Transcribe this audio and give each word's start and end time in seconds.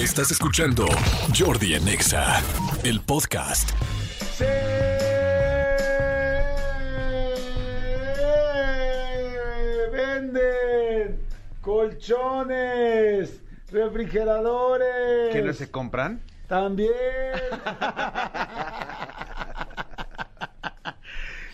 Estás 0.00 0.30
escuchando 0.30 0.86
Jordi 1.38 1.74
en 1.74 1.86
Exa, 1.86 2.40
el 2.84 3.02
podcast. 3.02 3.68
Se 4.34 4.46
venden 9.92 11.20
colchones, 11.60 13.42
refrigeradores. 13.70 15.34
¿Que 15.34 15.42
no 15.42 15.52
se 15.52 15.70
compran? 15.70 16.22
También. 16.48 16.90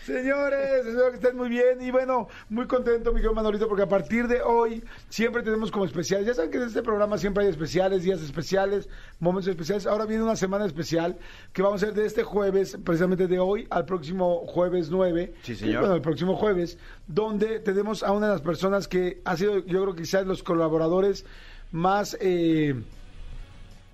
Señores, 0.06 0.86
espero 0.86 1.10
que 1.10 1.16
estén 1.16 1.36
muy 1.36 1.48
bien 1.48 1.82
y 1.82 1.90
bueno, 1.90 2.28
muy 2.48 2.68
contento, 2.68 3.10
mi 3.10 3.16
querido 3.16 3.34
Manolito, 3.34 3.66
porque 3.66 3.82
a 3.82 3.88
partir 3.88 4.28
de 4.28 4.40
hoy 4.40 4.84
siempre 5.08 5.42
tenemos 5.42 5.72
como 5.72 5.84
especiales. 5.84 6.28
Ya 6.28 6.34
saben 6.34 6.52
que 6.52 6.58
en 6.58 6.62
este 6.68 6.80
programa 6.80 7.18
siempre 7.18 7.42
hay 7.42 7.50
especiales, 7.50 8.04
días 8.04 8.22
especiales, 8.22 8.88
momentos 9.18 9.48
especiales. 9.48 9.84
Ahora 9.84 10.06
viene 10.06 10.22
una 10.22 10.36
semana 10.36 10.64
especial 10.64 11.18
que 11.52 11.60
vamos 11.60 11.82
a 11.82 11.86
hacer 11.86 12.00
de 12.00 12.06
este 12.06 12.22
jueves, 12.22 12.78
precisamente 12.84 13.26
de 13.26 13.40
hoy 13.40 13.66
al 13.68 13.84
próximo 13.84 14.46
jueves 14.46 14.90
9. 14.90 15.34
Sí, 15.42 15.56
señor. 15.56 15.80
Bueno, 15.80 15.96
el 15.96 16.02
próximo 16.02 16.36
jueves, 16.36 16.78
donde 17.08 17.58
tenemos 17.58 18.04
a 18.04 18.12
una 18.12 18.28
de 18.28 18.32
las 18.34 18.42
personas 18.42 18.86
que 18.86 19.20
ha 19.24 19.36
sido, 19.36 19.58
yo 19.66 19.82
creo 19.82 19.94
que 19.96 20.02
quizás 20.02 20.24
los 20.24 20.44
colaboradores 20.44 21.26
más... 21.72 22.16
Eh, 22.20 22.80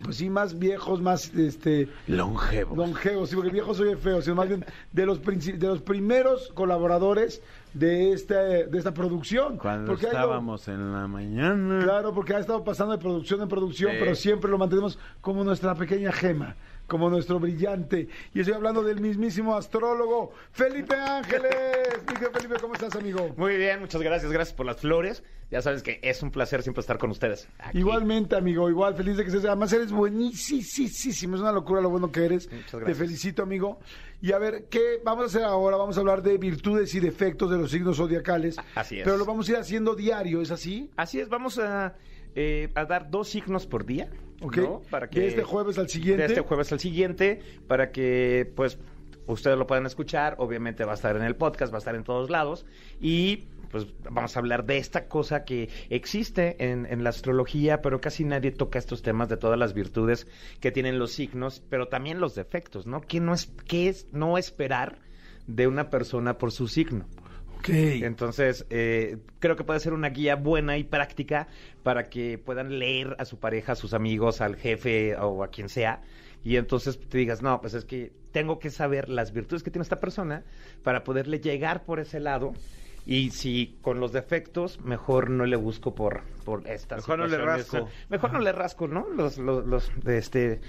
pues 0.03 0.17
sí, 0.17 0.29
más 0.31 0.59
viejos, 0.59 1.01
más 1.01 1.33
este 1.35 1.89
Longevo. 2.07 2.75
longevos, 2.77 3.31
sí, 3.31 3.37
porque 3.37 3.51
viejo 3.51 3.75
soy 3.75 3.95
feo, 3.97 4.21
sino 4.23 4.37
más 4.37 4.49
bien 4.49 4.65
de 4.93 5.07
los 5.07 5.21
de 5.25 5.67
los 5.67 5.81
primeros 5.83 6.51
colaboradores 6.55 7.43
de 7.75 8.13
este 8.13 8.35
de 8.67 8.79
esta 8.79 8.93
producción. 8.93 9.57
Cuando 9.59 9.93
Porque 9.93 10.07
estábamos 10.07 10.69
en 10.69 10.93
la 10.93 11.07
mañana. 11.07 11.83
Claro, 11.83 12.13
porque 12.13 12.35
ha 12.35 12.39
estado 12.39 12.63
pasando 12.65 12.93
de 12.93 12.99
producción 12.99 13.41
en 13.43 13.49
producción, 13.49 13.93
Sí. 13.93 13.97
pero 14.01 14.15
siempre 14.15 14.51
lo 14.51 14.59
mantenemos 14.59 14.99
como 15.21 15.45
nuestra 15.45 15.75
pequeña 15.75 16.13
gema, 16.13 16.57
como 16.87 17.09
nuestro 17.11 17.41
brillante. 17.41 18.09
Y 18.35 18.41
estoy 18.41 18.55
hablando 18.55 18.83
del 18.83 19.01
mismísimo 19.01 19.57
astrólogo 19.57 20.33
Felipe 20.53 20.95
Ángeles. 20.95 21.55
Miguel 22.09 22.31
Felipe, 22.33 22.55
¿cómo 22.61 22.75
estás, 22.75 22.95
amigo? 22.97 23.35
Muy 23.37 23.57
bien, 23.57 23.81
muchas 23.81 24.03
gracias, 24.03 24.31
gracias 24.31 24.57
por 24.57 24.67
las 24.67 24.77
flores. 24.79 25.23
Ya 25.51 25.61
sabes 25.61 25.83
que 25.83 26.01
es 26.03 26.23
un 26.23 26.31
placer 26.31 26.63
siempre 26.63 26.81
estar 26.81 26.97
con 26.97 27.11
ustedes. 27.11 27.47
aquí. 27.59 27.79
Igualmente, 27.79 28.37
amigo, 28.37 28.71
igual, 28.71 28.95
feliz 28.95 29.19
de 29.19 29.23
que 29.25 29.29
estés. 29.29 29.45
Además, 29.45 29.71
eres 29.75 29.93
buenísimo, 29.93 30.63
es 30.63 31.41
una 31.43 31.53
locura 31.53 31.83
lo 31.83 31.91
bueno 31.91 32.11
que 32.11 32.25
eres. 32.25 32.51
Muchas 32.51 32.71
Te 32.71 32.77
gracias. 32.79 32.99
felicito, 32.99 33.43
amigo. 33.43 33.79
Y 34.23 34.33
a 34.33 34.39
ver, 34.39 34.65
¿qué 34.71 35.01
vamos 35.05 35.25
a 35.25 35.27
hacer 35.27 35.43
ahora? 35.43 35.77
Vamos 35.77 35.97
a 35.99 36.01
hablar 36.01 36.23
de 36.23 36.39
virtudes 36.39 36.95
y 36.95 37.01
defectos 37.01 37.51
de 37.51 37.59
los 37.59 37.71
signos 37.71 37.99
zodiacales. 37.99 38.57
Así 38.75 38.99
es. 38.99 39.05
Pero 39.05 39.19
lo 39.19 39.27
vamos 39.27 39.47
a 39.49 39.53
ir 39.53 39.59
haciendo 39.59 39.95
diario, 39.95 40.41
¿es 40.41 40.51
así? 40.51 40.91
Así 40.97 41.21
es, 41.21 41.29
vamos 41.29 41.59
a, 41.59 41.97
eh, 42.35 42.71
a 42.75 42.85
dar 42.85 43.11
dos 43.11 43.29
signos 43.29 43.67
por 43.67 43.85
día. 43.85 44.11
¿Ok? 44.41 44.57
¿no? 44.57 44.83
Para 44.91 45.09
que, 45.09 45.21
De 45.21 45.29
este 45.29 45.45
jueves 45.45 45.79
al 45.79 45.89
siguiente. 45.89 46.23
De 46.23 46.29
este 46.29 46.41
jueves 46.41 46.73
al 46.73 46.81
siguiente, 46.81 47.41
para 47.69 47.93
que, 47.93 48.51
pues, 48.57 48.79
ustedes 49.27 49.57
lo 49.57 49.67
puedan 49.67 49.87
escuchar. 49.87 50.35
Obviamente 50.39 50.85
va 50.85 50.93
a 50.93 50.95
estar 50.95 51.17
en 51.17 51.23
el 51.23 51.37
podcast, 51.37 51.73
va 51.73 51.77
a 51.77 51.79
estar 51.79 51.95
en 51.95 52.05
todos 52.05 52.29
lados. 52.29 52.67
Y, 53.01 53.49
pues, 53.71 53.87
vamos 54.03 54.37
a 54.37 54.41
hablar 54.41 54.65
de 54.65 54.79
esta 54.79 55.07
cosa 55.07 55.45
que 55.45 55.69
existe 55.91 56.57
en, 56.71 56.87
en 56.87 57.05
la 57.05 57.11
astrología, 57.11 57.83
pero 57.83 58.01
casi 58.01 58.25
nadie 58.25 58.51
toca 58.51 58.79
estos 58.79 59.03
temas 59.03 59.29
de 59.29 59.37
todas 59.37 59.59
las 59.59 59.75
virtudes 59.75 60.27
que 60.61 60.73
tienen 60.73 60.99
los 60.99 61.13
signos, 61.13 61.63
pero 61.69 61.89
también 61.89 62.21
los 62.21 62.35
defectos, 62.35 62.87
¿no? 62.87 63.01
¿Qué, 63.01 63.21
no 63.21 63.35
es, 63.35 63.53
qué 63.67 63.89
es 63.89 64.09
no 64.13 64.39
esperar 64.39 64.99
de 65.47 65.67
una 65.67 65.91
persona 65.91 66.39
por 66.39 66.51
su 66.53 66.67
signo? 66.67 67.07
Ok. 67.63 67.69
Entonces, 67.69 68.67
eh, 68.71 69.19
creo 69.39 69.55
que 69.55 69.63
puede 69.63 69.79
ser 69.79 69.93
una 69.93 70.09
guía 70.09 70.35
buena 70.35 70.77
y 70.79 70.85
práctica 70.85 71.47
para 71.85 72.05
que 72.11 72.37
puedan 72.37 72.81
leer 72.81 73.15
a 73.21 73.25
su 73.25 73.39
pareja, 73.39 73.73
a 73.73 73.77
sus 73.77 73.95
amigos, 73.95 74.41
al 74.41 74.57
jefe 74.57 75.15
o 75.17 75.45
a 75.45 75.49
quien 75.49 75.69
sea. 75.69 76.03
Y 76.43 76.57
entonces 76.57 76.99
te 76.99 77.19
digas, 77.19 77.41
no, 77.41 77.61
pues 77.61 77.75
es 77.75 77.85
que 77.85 78.11
tengo 78.33 78.59
que 78.59 78.71
saber 78.71 79.09
las 79.09 79.33
virtudes 79.33 79.63
que 79.63 79.71
tiene 79.71 79.85
esta 79.85 80.01
persona 80.01 80.43
para 80.83 81.05
poderle 81.05 81.39
llegar 81.39 81.85
por 81.85 82.01
ese 82.01 82.19
lado. 82.19 82.53
Y 83.07 83.31
si 83.31 83.79
con 83.81 84.01
los 84.01 84.13
defectos, 84.13 84.81
mejor 84.81 85.31
no 85.31 85.47
le 85.47 85.57
busco 85.57 85.95
por, 85.95 86.23
por 86.45 86.67
estas 86.67 86.99
Mejor 86.99 87.21
no 87.21 87.27
le 87.29 87.39
rasco. 87.39 87.89
Mejor 88.09 88.33
no 88.33 88.41
le 88.41 88.53
rasco, 88.53 88.89
¿no? 88.89 89.09
Los, 89.09 89.39
los, 89.39 89.65
los, 89.67 89.91
de 90.03 90.19
este, 90.19 90.61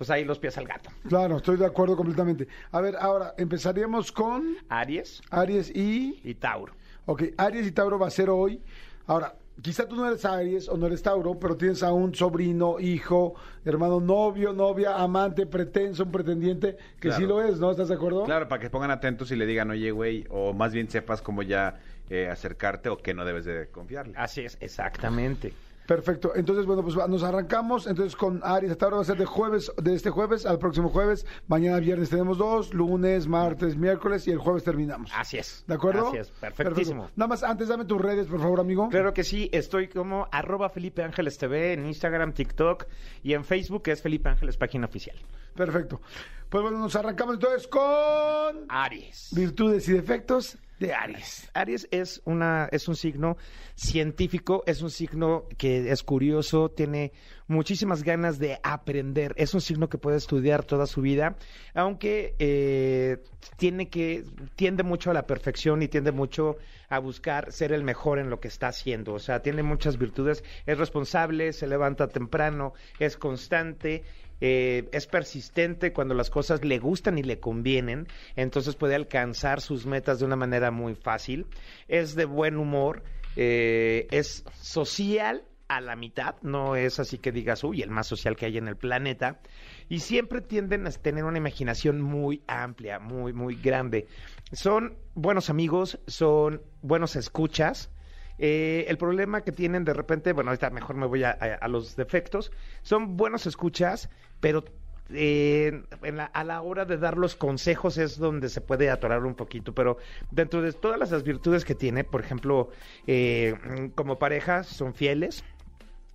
pues 0.00 0.08
ahí 0.08 0.24
los 0.24 0.38
pies 0.38 0.56
al 0.56 0.66
gato. 0.66 0.88
Claro, 1.06 1.36
estoy 1.36 1.58
de 1.58 1.66
acuerdo 1.66 1.94
completamente. 1.94 2.48
A 2.72 2.80
ver, 2.80 2.96
ahora 2.98 3.34
empezaríamos 3.36 4.10
con 4.10 4.56
Aries 4.70 5.20
Aries 5.28 5.68
y. 5.76 6.18
y 6.24 6.34
Tauro. 6.36 6.72
Ok, 7.04 7.24
Aries 7.36 7.66
y 7.66 7.72
Tauro 7.72 7.98
va 7.98 8.06
a 8.06 8.10
ser 8.10 8.30
hoy. 8.30 8.62
Ahora, 9.06 9.34
quizá 9.60 9.86
tú 9.86 9.96
no 9.96 10.06
eres 10.08 10.24
Aries 10.24 10.70
o 10.70 10.78
no 10.78 10.86
eres 10.86 11.02
Tauro, 11.02 11.38
pero 11.38 11.54
tienes 11.54 11.82
a 11.82 11.92
un 11.92 12.14
sobrino, 12.14 12.80
hijo, 12.80 13.34
hermano, 13.62 14.00
novio, 14.00 14.54
novia, 14.54 14.96
amante, 14.96 15.44
pretenso, 15.44 16.04
un 16.04 16.12
pretendiente, 16.12 16.78
que 16.98 17.08
Claro. 17.08 17.16
sí 17.20 17.26
lo 17.26 17.42
es, 17.42 17.58
¿no? 17.60 17.70
¿Estás 17.70 17.88
de 17.88 17.96
acuerdo? 17.96 18.24
Claro, 18.24 18.48
para 18.48 18.58
que 18.62 18.70
pongan 18.70 18.90
atentos 18.90 19.30
y 19.32 19.36
le 19.36 19.44
digan, 19.44 19.70
oye, 19.70 19.90
güey, 19.90 20.24
o 20.30 20.54
más 20.54 20.72
bien 20.72 20.88
sepas 20.88 21.20
cómo 21.20 21.42
ya 21.42 21.78
eh, 22.08 22.26
acercarte 22.30 22.88
o 22.88 22.96
que 22.96 23.12
no 23.12 23.26
debes 23.26 23.44
de 23.44 23.68
confiarle. 23.68 24.14
Así 24.16 24.40
es, 24.40 24.56
exactamente. 24.62 25.52
Perfecto. 25.90 26.30
Entonces, 26.36 26.66
bueno, 26.66 26.84
pues 26.84 26.94
nos 27.08 27.24
arrancamos. 27.24 27.88
Entonces, 27.88 28.14
con 28.14 28.40
Aries, 28.44 28.70
hasta 28.70 28.84
ahora 28.84 28.98
va 28.98 29.02
a 29.02 29.06
ser 29.06 29.16
de 29.16 29.24
jueves, 29.24 29.72
de 29.76 29.92
este 29.92 30.08
jueves 30.08 30.46
al 30.46 30.60
próximo 30.60 30.88
jueves. 30.88 31.26
Mañana 31.48 31.80
viernes 31.80 32.10
tenemos 32.10 32.38
dos, 32.38 32.72
lunes, 32.72 33.26
martes, 33.26 33.76
miércoles 33.76 34.28
y 34.28 34.30
el 34.30 34.38
jueves 34.38 34.62
terminamos. 34.62 35.10
Así 35.12 35.38
es. 35.38 35.64
¿De 35.66 35.74
acuerdo? 35.74 36.10
Así 36.10 36.18
es, 36.18 36.30
perfectísimo. 36.30 37.00
Perfecto. 37.00 37.18
Nada 37.18 37.28
más, 37.28 37.42
antes 37.42 37.66
dame 37.66 37.86
tus 37.86 38.00
redes, 38.00 38.28
por 38.28 38.38
favor, 38.38 38.60
amigo. 38.60 38.88
Claro 38.88 39.12
que 39.12 39.24
sí, 39.24 39.50
estoy 39.52 39.88
como 39.88 40.28
arroba 40.30 40.68
Felipe 40.68 41.02
Ángeles 41.02 41.36
TV 41.38 41.72
en 41.72 41.84
Instagram, 41.84 42.34
TikTok 42.34 42.86
y 43.24 43.32
en 43.32 43.44
Facebook 43.44 43.82
que 43.82 43.90
es 43.90 44.00
Felipe 44.00 44.28
Ángeles 44.28 44.56
página 44.56 44.86
oficial. 44.86 45.16
Perfecto. 45.56 46.00
Pues 46.48 46.62
bueno, 46.62 46.78
nos 46.78 46.94
arrancamos 46.94 47.34
entonces 47.34 47.66
con 47.66 48.64
Aries. 48.68 49.30
virtudes 49.34 49.88
y 49.88 49.94
defectos 49.94 50.56
de 50.80 50.94
Aries. 50.94 51.48
Aries 51.54 51.86
es 51.92 52.22
una 52.24 52.68
es 52.72 52.88
un 52.88 52.96
signo 52.96 53.36
científico, 53.74 54.64
es 54.66 54.82
un 54.82 54.90
signo 54.90 55.44
que 55.58 55.92
es 55.92 56.02
curioso, 56.02 56.70
tiene 56.70 57.12
muchísimas 57.46 58.02
ganas 58.02 58.38
de 58.38 58.58
aprender, 58.62 59.34
es 59.36 59.52
un 59.54 59.60
signo 59.60 59.88
que 59.88 59.98
puede 59.98 60.16
estudiar 60.16 60.64
toda 60.64 60.86
su 60.86 61.02
vida, 61.02 61.36
aunque 61.74 62.34
eh, 62.38 63.22
tiene 63.56 63.90
que 63.90 64.24
tiende 64.56 64.82
mucho 64.82 65.10
a 65.10 65.14
la 65.14 65.26
perfección 65.26 65.82
y 65.82 65.88
tiende 65.88 66.12
mucho 66.12 66.56
a 66.88 66.98
buscar 66.98 67.52
ser 67.52 67.72
el 67.72 67.84
mejor 67.84 68.18
en 68.18 68.30
lo 68.30 68.40
que 68.40 68.48
está 68.48 68.68
haciendo, 68.68 69.12
o 69.12 69.18
sea, 69.18 69.42
tiene 69.42 69.62
muchas 69.62 69.98
virtudes, 69.98 70.42
es 70.64 70.78
responsable, 70.78 71.52
se 71.52 71.66
levanta 71.66 72.08
temprano, 72.08 72.72
es 72.98 73.18
constante, 73.18 74.02
eh, 74.40 74.88
es 74.92 75.06
persistente 75.06 75.92
cuando 75.92 76.14
las 76.14 76.30
cosas 76.30 76.64
le 76.64 76.78
gustan 76.78 77.18
y 77.18 77.22
le 77.22 77.40
convienen, 77.40 78.06
entonces 78.36 78.76
puede 78.76 78.94
alcanzar 78.94 79.60
sus 79.60 79.86
metas 79.86 80.18
de 80.18 80.26
una 80.26 80.36
manera 80.36 80.70
muy 80.70 80.94
fácil, 80.94 81.46
es 81.88 82.14
de 82.14 82.24
buen 82.24 82.56
humor, 82.56 83.02
eh, 83.36 84.06
es 84.10 84.44
social 84.60 85.44
a 85.68 85.80
la 85.80 85.94
mitad, 85.94 86.34
no 86.42 86.74
es 86.74 86.98
así 86.98 87.18
que 87.18 87.30
digas, 87.30 87.62
uy, 87.62 87.80
el 87.80 87.90
más 87.90 88.08
social 88.08 88.34
que 88.34 88.46
hay 88.46 88.58
en 88.58 88.66
el 88.66 88.76
planeta, 88.76 89.40
y 89.88 90.00
siempre 90.00 90.40
tienden 90.40 90.86
a 90.86 90.90
tener 90.90 91.22
una 91.22 91.38
imaginación 91.38 92.00
muy 92.00 92.42
amplia, 92.48 92.98
muy, 92.98 93.32
muy 93.32 93.54
grande. 93.54 94.08
Son 94.50 94.96
buenos 95.14 95.48
amigos, 95.48 96.00
son 96.08 96.62
buenos 96.82 97.14
escuchas, 97.14 97.92
eh, 98.40 98.86
el 98.88 98.98
problema 98.98 99.42
que 99.42 99.52
tienen 99.52 99.84
de 99.84 99.92
repente, 99.94 100.32
bueno, 100.32 100.50
ahorita 100.50 100.70
mejor 100.70 100.96
me 100.96 101.06
voy 101.06 101.24
a, 101.24 101.36
los 101.68 101.94
defectos, 101.96 102.50
son 102.82 103.16
buenos 103.16 103.46
escuchas, 103.46 104.08
pero 104.40 104.64
eh, 105.12 105.82
en 106.02 106.16
la- 106.16 106.24
a 106.26 106.44
la 106.44 106.62
hora 106.62 106.84
de 106.84 106.96
dar 106.96 107.18
los 107.18 107.36
consejos 107.36 107.98
es 107.98 108.16
donde 108.18 108.48
se 108.48 108.60
puede 108.60 108.90
atorar 108.90 109.24
un 109.24 109.34
poquito, 109.34 109.74
pero 109.74 109.98
dentro 110.30 110.62
de 110.62 110.72
todas 110.72 110.98
las, 110.98 111.10
las 111.10 111.22
virtudes 111.24 111.64
que 111.64 111.74
tiene, 111.74 112.04
por 112.04 112.20
ejemplo, 112.20 112.70
eh, 113.06 113.90
como 113.94 114.18
pareja 114.18 114.62
son 114.64 114.94
fieles, 114.94 115.44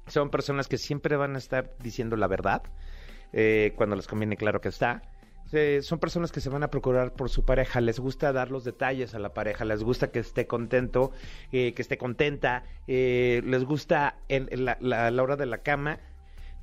son 0.08 0.30
personas 0.30 0.68
que 0.68 0.78
siempre 0.78 1.16
van 1.18 1.36
a 1.36 1.40
estar 1.40 1.72
diciendo 1.80 2.16
la 2.16 2.28
verdad, 2.28 2.64
eh, 3.34 3.74
cuando 3.76 3.96
les 3.96 4.08
conviene, 4.08 4.38
claro 4.38 4.62
que 4.62 4.70
está. 4.70 5.02
Eh, 5.52 5.82
son 5.82 6.00
personas 6.00 6.32
que 6.32 6.42
se 6.42 6.50
van 6.50 6.64
a 6.64 6.70
procurar 6.70 7.14
por 7.14 7.30
su 7.30 7.44
pareja, 7.44 7.80
les 7.82 8.00
gusta 8.00 8.34
dar 8.34 8.52
los 8.52 8.64
detalles 8.64 9.14
a 9.14 9.20
la 9.20 9.34
pareja, 9.34 9.64
les 9.66 9.84
gusta 9.84 10.12
que 10.12 10.20
esté 10.20 10.48
contento, 10.48 11.12
eh, 11.52 11.74
que 11.74 11.82
esté 11.82 11.98
contenta, 11.98 12.64
eh, 12.88 13.42
les 13.46 13.64
gusta 13.64 14.18
en, 14.28 14.50
la, 14.66 15.24
hora 15.24 15.36
de 15.36 15.46
la 15.46 15.60
cama. 15.60 16.00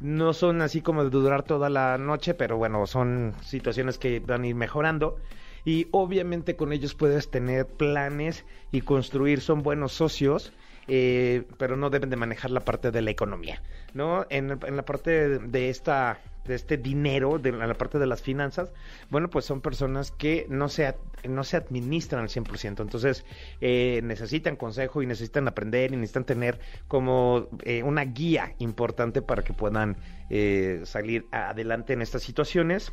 No 0.00 0.32
son 0.32 0.62
así 0.62 0.80
como 0.80 1.04
de 1.04 1.10
durar 1.10 1.44
toda 1.44 1.70
la 1.70 1.96
noche, 1.96 2.34
pero 2.34 2.56
bueno, 2.56 2.86
son 2.86 3.34
situaciones 3.40 3.98
que 3.98 4.18
van 4.18 4.42
a 4.42 4.46
ir 4.48 4.54
mejorando. 4.56 5.16
Y 5.64 5.86
obviamente 5.92 6.56
con 6.56 6.72
ellos 6.72 6.96
puedes 6.96 7.30
tener 7.30 7.66
planes 7.66 8.44
y 8.72 8.80
construir, 8.80 9.40
son 9.40 9.62
buenos 9.62 9.92
socios, 9.92 10.52
eh, 10.88 11.44
pero 11.56 11.76
no 11.76 11.88
deben 11.88 12.10
de 12.10 12.16
manejar 12.16 12.50
la 12.50 12.60
parte 12.60 12.90
de 12.90 13.00
la 13.00 13.12
economía, 13.12 13.62
¿no? 13.94 14.26
En, 14.28 14.50
en 14.50 14.76
la 14.76 14.84
parte 14.84 15.38
de 15.38 15.68
esta 15.68 16.18
de 16.44 16.54
este 16.54 16.76
dinero, 16.76 17.38
de 17.38 17.52
la 17.52 17.74
parte 17.74 17.98
de 17.98 18.06
las 18.06 18.22
finanzas, 18.22 18.72
bueno, 19.10 19.30
pues 19.30 19.44
son 19.44 19.60
personas 19.60 20.10
que 20.10 20.46
no 20.48 20.68
se, 20.68 20.94
no 21.28 21.44
se 21.44 21.56
administran 21.56 22.22
al 22.22 22.28
100%. 22.28 22.80
Entonces, 22.82 23.24
eh, 23.60 24.00
necesitan 24.04 24.56
consejo 24.56 25.02
y 25.02 25.06
necesitan 25.06 25.46
aprender 25.48 25.92
y 25.92 25.96
necesitan 25.96 26.24
tener 26.24 26.60
como 26.88 27.48
eh, 27.64 27.82
una 27.82 28.04
guía 28.04 28.54
importante 28.58 29.22
para 29.22 29.42
que 29.42 29.52
puedan 29.52 29.96
eh, 30.30 30.80
salir 30.84 31.26
adelante 31.30 31.92
en 31.92 32.02
estas 32.02 32.22
situaciones. 32.22 32.92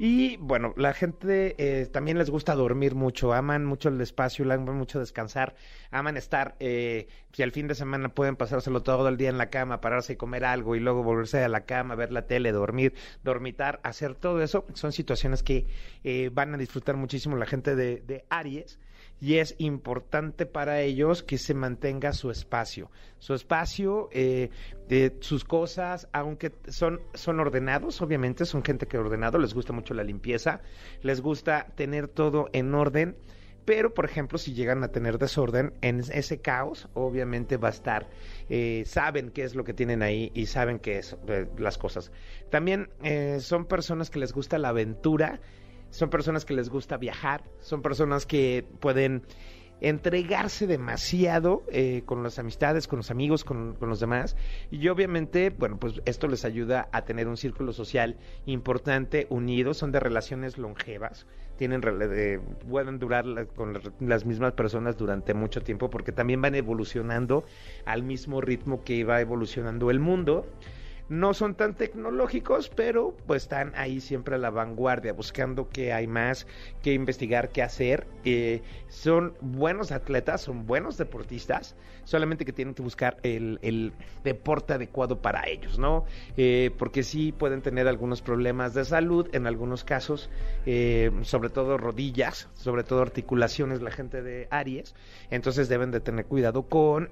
Y 0.00 0.36
bueno, 0.36 0.74
la 0.76 0.94
gente 0.94 1.56
eh, 1.58 1.86
también 1.86 2.18
les 2.18 2.30
gusta 2.30 2.54
dormir 2.54 2.94
mucho, 2.94 3.32
aman 3.32 3.64
mucho 3.64 3.88
el 3.88 4.00
espacio, 4.00 4.44
aman 4.44 4.76
mucho 4.78 5.00
descansar, 5.00 5.56
aman 5.90 6.16
estar, 6.16 6.54
eh, 6.60 7.08
si 7.32 7.42
al 7.42 7.50
fin 7.50 7.66
de 7.66 7.74
semana 7.74 8.08
pueden 8.08 8.36
pasárselo 8.36 8.84
todo 8.84 9.08
el 9.08 9.16
día 9.16 9.28
en 9.28 9.38
la 9.38 9.50
cama, 9.50 9.80
pararse 9.80 10.12
y 10.12 10.16
comer 10.16 10.44
algo 10.44 10.76
y 10.76 10.80
luego 10.80 11.02
volverse 11.02 11.42
a 11.42 11.48
la 11.48 11.66
cama, 11.66 11.96
ver 11.96 12.12
la 12.12 12.28
tele, 12.28 12.52
dormir, 12.52 12.94
dormitar, 13.24 13.80
hacer 13.82 14.14
todo 14.14 14.40
eso, 14.40 14.64
son 14.74 14.92
situaciones 14.92 15.42
que 15.42 15.66
eh, 16.04 16.30
van 16.32 16.54
a 16.54 16.58
disfrutar 16.58 16.96
muchísimo 16.96 17.36
la 17.36 17.46
gente 17.46 17.74
de, 17.74 18.00
de 18.00 18.24
Aries 18.30 18.78
y 19.20 19.38
es 19.38 19.54
importante 19.58 20.46
para 20.46 20.80
ellos 20.80 21.22
que 21.22 21.38
se 21.38 21.54
mantenga 21.54 22.12
su 22.12 22.30
espacio. 22.30 22.90
Su 23.18 23.34
espacio, 23.34 24.08
eh, 24.12 24.50
de 24.88 25.16
sus 25.20 25.44
cosas, 25.44 26.08
aunque 26.12 26.52
son, 26.68 27.00
son 27.14 27.40
ordenados, 27.40 28.00
obviamente, 28.00 28.44
son 28.44 28.62
gente 28.62 28.86
que 28.86 28.98
ordenado, 28.98 29.38
les 29.38 29.54
gusta 29.54 29.72
mucho 29.72 29.94
la 29.94 30.04
limpieza, 30.04 30.60
les 31.02 31.20
gusta 31.20 31.66
tener 31.74 32.08
todo 32.08 32.48
en 32.52 32.74
orden. 32.74 33.16
Pero, 33.64 33.92
por 33.92 34.06
ejemplo, 34.06 34.38
si 34.38 34.54
llegan 34.54 34.82
a 34.82 34.88
tener 34.88 35.18
desorden, 35.18 35.74
en 35.82 35.98
ese 35.98 36.40
caos, 36.40 36.88
obviamente 36.94 37.58
va 37.58 37.68
a 37.68 37.72
estar, 37.72 38.08
eh, 38.48 38.84
saben 38.86 39.30
qué 39.30 39.42
es 39.42 39.54
lo 39.54 39.62
que 39.62 39.74
tienen 39.74 40.00
ahí 40.00 40.32
y 40.32 40.46
saben 40.46 40.78
qué 40.78 40.96
es 40.96 41.18
eh, 41.28 41.46
las 41.58 41.76
cosas. 41.76 42.10
También 42.48 42.88
eh, 43.02 43.40
son 43.40 43.66
personas 43.66 44.08
que 44.08 44.20
les 44.20 44.32
gusta 44.32 44.56
la 44.56 44.70
aventura, 44.70 45.42
son 45.90 46.10
personas 46.10 46.44
que 46.44 46.54
les 46.54 46.68
gusta 46.68 46.96
viajar, 46.96 47.44
son 47.60 47.82
personas 47.82 48.26
que 48.26 48.64
pueden 48.80 49.22
entregarse 49.80 50.66
demasiado 50.66 51.62
eh, 51.70 52.02
con 52.04 52.22
las 52.22 52.38
amistades, 52.40 52.88
con 52.88 52.96
los 52.96 53.10
amigos, 53.12 53.44
con, 53.44 53.74
con 53.76 53.88
los 53.88 54.00
demás. 54.00 54.36
Y 54.72 54.88
obviamente, 54.88 55.50
bueno, 55.50 55.78
pues 55.78 56.02
esto 56.04 56.26
les 56.26 56.44
ayuda 56.44 56.88
a 56.92 57.02
tener 57.04 57.28
un 57.28 57.36
círculo 57.36 57.72
social 57.72 58.16
importante, 58.46 59.26
unido, 59.30 59.74
son 59.74 59.92
de 59.92 60.00
relaciones 60.00 60.58
longevas, 60.58 61.26
tienen 61.56 61.80
de- 61.80 62.40
pueden 62.68 62.98
durar 62.98 63.46
con 63.54 63.72
la- 63.74 63.80
las 64.00 64.26
mismas 64.26 64.52
personas 64.54 64.96
durante 64.96 65.32
mucho 65.34 65.60
tiempo 65.62 65.90
porque 65.90 66.10
también 66.12 66.42
van 66.42 66.54
evolucionando 66.56 67.44
al 67.84 68.02
mismo 68.02 68.40
ritmo 68.40 68.82
que 68.82 69.04
va 69.04 69.20
evolucionando 69.20 69.90
el 69.92 70.00
mundo. 70.00 70.44
No 71.08 71.32
son 71.32 71.54
tan 71.54 71.74
tecnológicos, 71.74 72.68
pero 72.68 73.16
pues 73.26 73.44
están 73.44 73.72
ahí 73.76 74.00
siempre 74.00 74.34
a 74.34 74.38
la 74.38 74.50
vanguardia, 74.50 75.12
buscando 75.12 75.68
qué 75.70 75.92
hay 75.92 76.06
más, 76.06 76.46
qué 76.82 76.92
investigar, 76.92 77.48
qué 77.50 77.62
hacer. 77.62 78.06
Eh, 78.24 78.62
son 78.88 79.34
buenos 79.40 79.90
atletas, 79.90 80.42
son 80.42 80.66
buenos 80.66 80.98
deportistas, 80.98 81.76
solamente 82.04 82.44
que 82.44 82.52
tienen 82.52 82.74
que 82.74 82.82
buscar 82.82 83.16
el, 83.22 83.58
el 83.62 83.92
deporte 84.22 84.74
adecuado 84.74 85.22
para 85.22 85.48
ellos, 85.48 85.78
¿no? 85.78 86.04
Eh, 86.36 86.70
porque 86.78 87.02
sí 87.02 87.32
pueden 87.32 87.62
tener 87.62 87.88
algunos 87.88 88.20
problemas 88.20 88.74
de 88.74 88.84
salud, 88.84 89.28
en 89.32 89.46
algunos 89.46 89.84
casos, 89.84 90.28
eh, 90.66 91.10
sobre 91.22 91.48
todo 91.48 91.78
rodillas, 91.78 92.48
sobre 92.54 92.84
todo 92.84 93.00
articulaciones, 93.00 93.80
la 93.80 93.90
gente 93.90 94.22
de 94.22 94.46
Aries, 94.50 94.94
entonces 95.30 95.68
deben 95.68 95.90
de 95.90 96.00
tener 96.00 96.26
cuidado 96.26 96.64
con 96.64 97.10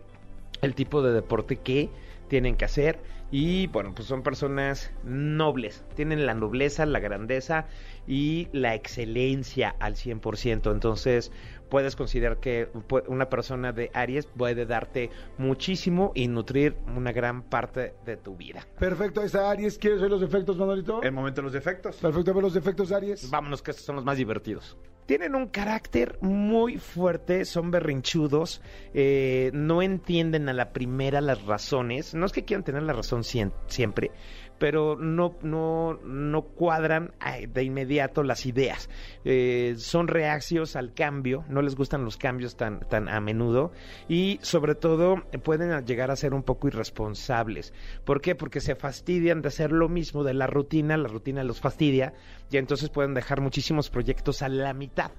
el 0.62 0.74
tipo 0.74 1.02
de 1.02 1.12
deporte 1.12 1.56
que 1.56 1.90
tienen 2.28 2.56
que 2.56 2.64
hacer. 2.64 3.02
Y 3.30 3.66
bueno 3.68 3.94
pues 3.94 4.06
son 4.08 4.22
personas 4.22 4.92
nobles. 5.02 5.84
Tienen 5.94 6.26
la 6.26 6.34
nobleza 6.34 6.86
la 6.86 7.00
grandeza 7.00 7.66
y 8.06 8.48
la 8.52 8.74
excelencia 8.74 9.74
al 9.80 9.96
100% 9.96 10.70
entonces 10.72 11.32
puedes 11.68 11.96
considerar 11.96 12.38
que 12.38 12.68
una 13.08 13.28
persona 13.28 13.72
de 13.72 13.90
Aries 13.94 14.26
puede 14.26 14.66
darte 14.66 15.10
muchísimo 15.38 16.12
y 16.14 16.28
nutrir 16.28 16.76
una 16.94 17.12
gran 17.12 17.42
parte 17.42 17.94
de 18.04 18.16
tu 18.16 18.36
vida 18.36 18.66
Perfecto, 18.78 19.20
ahí 19.20 19.26
está 19.26 19.50
Aries. 19.50 19.78
¿Quieres 19.78 20.00
ver 20.00 20.10
los 20.10 20.22
efectos, 20.22 20.56
Manolito? 20.56 21.02
El 21.02 21.12
momento 21.12 21.40
de 21.40 21.44
los 21.44 21.52
defectos. 21.52 21.96
Perfecto, 21.96 22.34
ver 22.34 22.42
los 22.42 22.56
efectos, 22.56 22.92
Aries. 22.92 23.30
Vámonos, 23.30 23.62
que 23.62 23.70
estos 23.70 23.86
son 23.86 23.96
los 23.96 24.04
más 24.04 24.16
divertidos. 24.18 24.76
Tienen 25.06 25.34
un 25.34 25.46
carácter 25.48 26.18
muy 26.20 26.78
fuerte, 26.78 27.44
son 27.44 27.70
berrinchudos, 27.70 28.60
eh, 28.92 29.50
no 29.54 29.80
entienden 29.80 30.48
a 30.48 30.52
la 30.52 30.72
primera 30.72 31.20
las 31.20 31.44
razones. 31.44 32.14
No 32.14 32.26
es 32.26 32.32
que 32.32 32.44
quieran 32.44 32.64
tener 32.64 32.82
la 32.82 32.92
razón 32.92 33.22
siempre, 33.22 34.10
pero 34.58 34.96
no, 34.96 35.36
no, 35.42 35.98
no 36.04 36.42
cuadran 36.42 37.12
ay, 37.20 37.46
de 37.46 37.64
inmediato 37.64 38.22
las 38.22 38.46
ideas. 38.46 38.88
Eh, 39.24 39.74
son 39.78 40.08
reacios 40.08 40.76
al 40.76 40.94
cambio, 40.94 41.44
no 41.48 41.62
les 41.62 41.74
gustan 41.74 42.04
los 42.04 42.16
cambios 42.16 42.56
tan, 42.56 42.80
tan 42.80 43.08
a 43.08 43.20
menudo 43.20 43.72
y 44.08 44.38
sobre 44.42 44.74
todo 44.74 45.22
eh, 45.32 45.38
pueden 45.38 45.84
llegar 45.84 46.10
a 46.10 46.16
ser 46.16 46.34
un 46.34 46.42
poco 46.42 46.68
irresponsables. 46.68 47.72
¿Por 48.04 48.20
qué? 48.20 48.34
Porque 48.34 48.60
se 48.60 48.74
fastidian 48.74 49.42
de 49.42 49.48
hacer 49.48 49.72
lo 49.72 49.88
mismo 49.88 50.24
de 50.24 50.34
la 50.34 50.46
rutina, 50.46 50.96
la 50.96 51.08
rutina 51.08 51.44
los 51.44 51.60
fastidia 51.60 52.14
y 52.50 52.56
entonces 52.56 52.90
pueden 52.90 53.14
dejar 53.14 53.40
muchísimos 53.40 53.90
proyectos 53.90 54.42
a 54.42 54.48
la 54.48 54.72
mitad. 54.72 55.10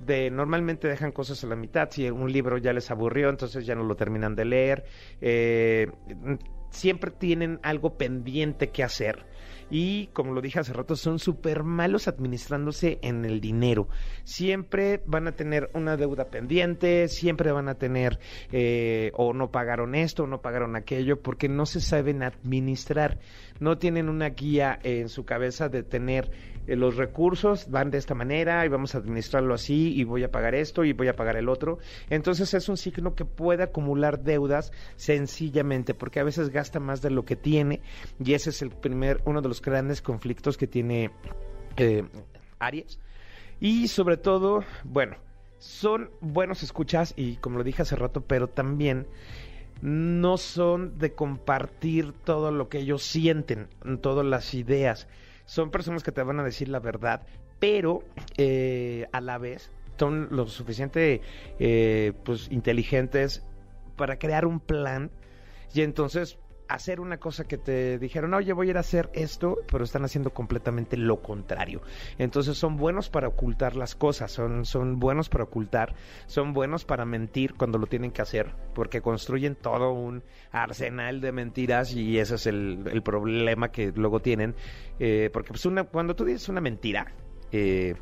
De, 0.00 0.28
normalmente 0.28 0.88
dejan 0.88 1.12
cosas 1.12 1.44
a 1.44 1.46
la 1.46 1.54
mitad, 1.54 1.88
si 1.90 2.10
un 2.10 2.30
libro 2.30 2.58
ya 2.58 2.72
les 2.72 2.90
aburrió, 2.90 3.30
entonces 3.30 3.64
ya 3.64 3.76
no 3.76 3.84
lo 3.84 3.94
terminan 3.94 4.34
de 4.34 4.44
leer. 4.44 4.84
Eh, 5.20 5.86
siempre 6.74 7.10
tienen 7.10 7.60
algo 7.62 7.96
pendiente 7.96 8.70
que 8.70 8.82
hacer. 8.82 9.24
Y 9.70 10.08
como 10.08 10.32
lo 10.34 10.42
dije 10.42 10.58
hace 10.60 10.72
rato, 10.72 10.94
son 10.94 11.18
súper 11.18 11.64
malos 11.64 12.06
administrándose 12.06 12.98
en 13.02 13.24
el 13.24 13.40
dinero. 13.40 13.88
Siempre 14.24 15.02
van 15.06 15.26
a 15.26 15.32
tener 15.32 15.70
una 15.72 15.96
deuda 15.96 16.26
pendiente, 16.26 17.08
siempre 17.08 17.50
van 17.50 17.68
a 17.68 17.74
tener 17.76 18.18
eh, 18.52 19.10
o 19.14 19.32
no 19.32 19.50
pagaron 19.50 19.94
esto 19.94 20.24
o 20.24 20.26
no 20.26 20.42
pagaron 20.42 20.76
aquello, 20.76 21.22
porque 21.22 21.48
no 21.48 21.64
se 21.66 21.80
saben 21.80 22.22
administrar. 22.22 23.18
No 23.58 23.78
tienen 23.78 24.08
una 24.08 24.30
guía 24.30 24.78
en 24.82 25.08
su 25.08 25.24
cabeza 25.24 25.68
de 25.68 25.82
tener 25.82 26.30
eh, 26.66 26.76
los 26.76 26.96
recursos, 26.96 27.70
van 27.70 27.90
de 27.90 27.98
esta 27.98 28.14
manera 28.14 28.64
y 28.64 28.68
vamos 28.68 28.94
a 28.94 28.98
administrarlo 28.98 29.54
así 29.54 29.94
y 29.94 30.04
voy 30.04 30.24
a 30.24 30.30
pagar 30.30 30.54
esto 30.54 30.84
y 30.84 30.92
voy 30.92 31.08
a 31.08 31.16
pagar 31.16 31.36
el 31.36 31.48
otro. 31.48 31.78
Entonces 32.10 32.54
es 32.54 32.68
un 32.68 32.76
signo 32.76 33.14
que 33.14 33.24
puede 33.24 33.62
acumular 33.62 34.22
deudas 34.22 34.72
sencillamente, 34.96 35.94
porque 35.94 36.20
a 36.20 36.24
veces 36.24 36.50
gasta 36.50 36.80
más 36.80 37.02
de 37.02 37.10
lo 37.10 37.24
que 37.24 37.36
tiene 37.36 37.80
y 38.22 38.34
ese 38.34 38.50
es 38.50 38.62
el 38.62 38.70
primer, 38.70 39.20
uno 39.24 39.42
de 39.42 39.48
los 39.48 39.60
grandes 39.60 40.02
conflictos 40.02 40.56
que 40.56 40.66
tiene 40.66 41.10
eh, 41.76 42.04
Aries. 42.58 42.98
Y 43.60 43.88
sobre 43.88 44.16
todo, 44.16 44.64
bueno, 44.84 45.16
son 45.58 46.10
buenos 46.20 46.62
escuchas 46.62 47.14
y 47.16 47.36
como 47.36 47.58
lo 47.58 47.64
dije 47.64 47.82
hace 47.82 47.96
rato, 47.96 48.20
pero 48.22 48.48
también 48.48 49.06
no 49.80 50.36
son 50.36 50.98
de 50.98 51.12
compartir 51.14 52.12
todo 52.12 52.50
lo 52.50 52.68
que 52.68 52.78
ellos 52.78 53.02
sienten, 53.02 53.68
todas 54.00 54.24
las 54.24 54.54
ideas. 54.54 55.08
Son 55.46 55.70
personas 55.70 56.02
que 56.02 56.12
te 56.12 56.22
van 56.22 56.40
a 56.40 56.44
decir 56.44 56.68
la 56.68 56.80
verdad, 56.80 57.22
pero 57.58 58.02
eh, 58.36 59.06
a 59.12 59.20
la 59.20 59.38
vez 59.38 59.70
son 59.98 60.28
lo 60.30 60.46
suficiente 60.46 61.20
eh, 61.58 62.12
pues 62.24 62.50
inteligentes 62.50 63.44
para 63.96 64.18
crear 64.18 64.46
un 64.46 64.60
plan. 64.60 65.10
Y 65.72 65.82
entonces 65.82 66.38
hacer 66.68 67.00
una 67.00 67.18
cosa 67.18 67.44
que 67.44 67.58
te 67.58 67.98
dijeron, 67.98 68.34
oye, 68.34 68.52
voy 68.52 68.68
a 68.68 68.70
ir 68.70 68.76
a 68.76 68.80
hacer 68.80 69.10
esto, 69.12 69.58
pero 69.70 69.84
están 69.84 70.04
haciendo 70.04 70.30
completamente 70.30 70.96
lo 70.96 71.20
contrario. 71.22 71.82
Entonces 72.18 72.56
son 72.56 72.76
buenos 72.76 73.10
para 73.10 73.28
ocultar 73.28 73.76
las 73.76 73.94
cosas, 73.94 74.32
son, 74.32 74.64
son 74.64 74.98
buenos 74.98 75.28
para 75.28 75.44
ocultar, 75.44 75.94
son 76.26 76.52
buenos 76.52 76.84
para 76.84 77.04
mentir 77.04 77.54
cuando 77.54 77.78
lo 77.78 77.86
tienen 77.86 78.10
que 78.10 78.22
hacer, 78.22 78.54
porque 78.74 79.02
construyen 79.02 79.56
todo 79.56 79.92
un 79.92 80.22
arsenal 80.50 81.20
de 81.20 81.32
mentiras 81.32 81.94
y 81.94 82.18
ese 82.18 82.36
es 82.36 82.46
el, 82.46 83.02
problema 83.04 83.70
que 83.70 83.92
luego 83.94 84.20
tienen. 84.20 84.54
Eh, 84.98 85.30
porque 85.32 85.50
pues 85.52 85.68
cuando 85.90 86.16
tú 86.16 86.24
dices 86.24 86.48
una 86.48 86.60
mentira, 86.60 87.12
eh, 87.52 87.94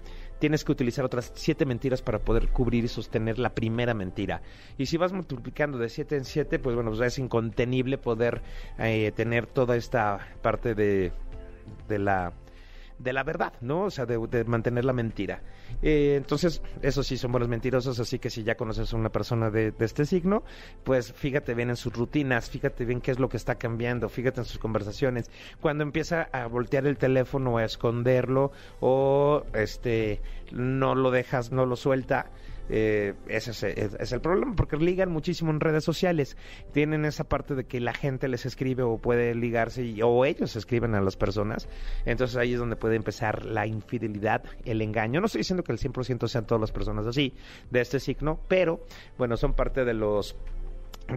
tienes 0.42 0.64
que 0.64 0.72
utilizar 0.72 1.04
otras 1.04 1.30
siete 1.36 1.64
mentiras 1.64 2.02
para 2.02 2.18
poder 2.18 2.48
cubrir 2.48 2.84
y 2.84 2.88
sostener 2.88 3.38
la 3.38 3.54
primera 3.54 3.94
mentira. 3.94 4.42
Y 4.76 4.86
si 4.86 4.96
vas 4.96 5.12
multiplicando 5.12 5.78
de 5.78 5.88
siete 5.88 6.16
en 6.16 6.24
siete, 6.24 6.58
pues 6.58 6.74
bueno, 6.74 6.90
pues 6.90 7.00
es 7.00 7.20
incontenible 7.20 7.96
poder 7.96 8.42
eh, 8.76 9.12
tener 9.14 9.46
toda 9.46 9.76
esta 9.76 10.18
parte 10.42 10.74
de, 10.74 11.12
de 11.86 11.98
la 12.00 12.32
de 12.98 13.12
la 13.12 13.22
verdad, 13.22 13.52
¿no? 13.60 13.84
O 13.84 13.90
sea, 13.90 14.06
de, 14.06 14.44
mantener 14.44 14.84
la 14.84 14.92
mentira. 14.92 15.42
Eh, 15.82 16.14
entonces, 16.16 16.62
eso 16.82 17.02
sí, 17.02 17.16
son 17.16 17.32
buenos 17.32 17.48
mentirosos, 17.48 17.98
así 17.98 18.18
que 18.18 18.30
si 18.30 18.42
ya 18.42 18.56
conoces 18.56 18.92
a 18.92 18.96
una 18.96 19.10
persona 19.10 19.50
de, 19.50 19.72
de, 19.72 19.84
este 19.84 20.04
signo, 20.04 20.42
pues 20.84 21.12
fíjate 21.12 21.54
bien 21.54 21.70
en 21.70 21.76
sus 21.76 21.92
rutinas, 21.92 22.50
fíjate 22.50 22.84
bien 22.84 23.00
qué 23.00 23.10
es 23.10 23.18
lo 23.18 23.28
que 23.28 23.36
está 23.36 23.56
cambiando, 23.56 24.08
fíjate 24.08 24.40
en 24.40 24.46
sus 24.46 24.58
conversaciones. 24.58 25.30
Cuando 25.60 25.82
empieza 25.82 26.28
a 26.32 26.46
voltear 26.46 26.86
el 26.86 26.96
teléfono 26.98 27.54
o 27.54 27.58
a 27.58 27.64
esconderlo 27.64 28.52
o 28.80 29.44
este 29.54 30.20
no 30.52 30.94
lo 30.94 31.10
dejas, 31.10 31.52
no 31.52 31.66
lo 31.66 31.76
suelta, 31.76 32.26
Eh, 32.74 33.12
ese 33.28 33.50
es, 33.50 33.62
es- 33.62 34.12
el 34.12 34.22
problema, 34.22 34.54
porque 34.56 34.78
ligan 34.78 35.10
muchísimo 35.12 35.50
en 35.50 35.60
redes 35.60 35.84
sociales. 35.84 36.38
Tienen 36.72 37.04
esa 37.04 37.24
parte 37.24 37.54
de 37.54 37.64
que 37.64 37.80
la 37.80 37.92
gente 37.92 38.28
les 38.28 38.46
escribe 38.46 38.82
o 38.82 38.96
puede 38.96 39.34
ligarse, 39.34 39.84
y- 39.84 40.00
o 40.00 40.24
ellos 40.24 40.56
escriben 40.56 40.94
a 40.94 41.02
las 41.02 41.16
personas. 41.16 41.68
Entonces 42.06 42.38
ahí 42.38 42.54
es 42.54 42.58
donde 42.58 42.76
puede 42.76 42.96
empezar 42.96 43.44
la 43.44 43.66
infidelidad, 43.66 44.42
el 44.64 44.80
engaño. 44.80 45.20
No 45.20 45.26
estoy 45.26 45.40
diciendo 45.40 45.62
que 45.64 45.72
el 45.72 45.78
100% 45.78 46.26
sean 46.28 46.46
todas 46.46 46.62
las 46.62 46.72
personas 46.72 47.06
así, 47.06 47.34
de 47.70 47.82
este 47.82 48.00
signo, 48.00 48.40
pero 48.48 48.80
bueno, 49.18 49.36
son 49.36 49.52
parte 49.52 49.84
de 49.84 49.92
los 49.92 50.34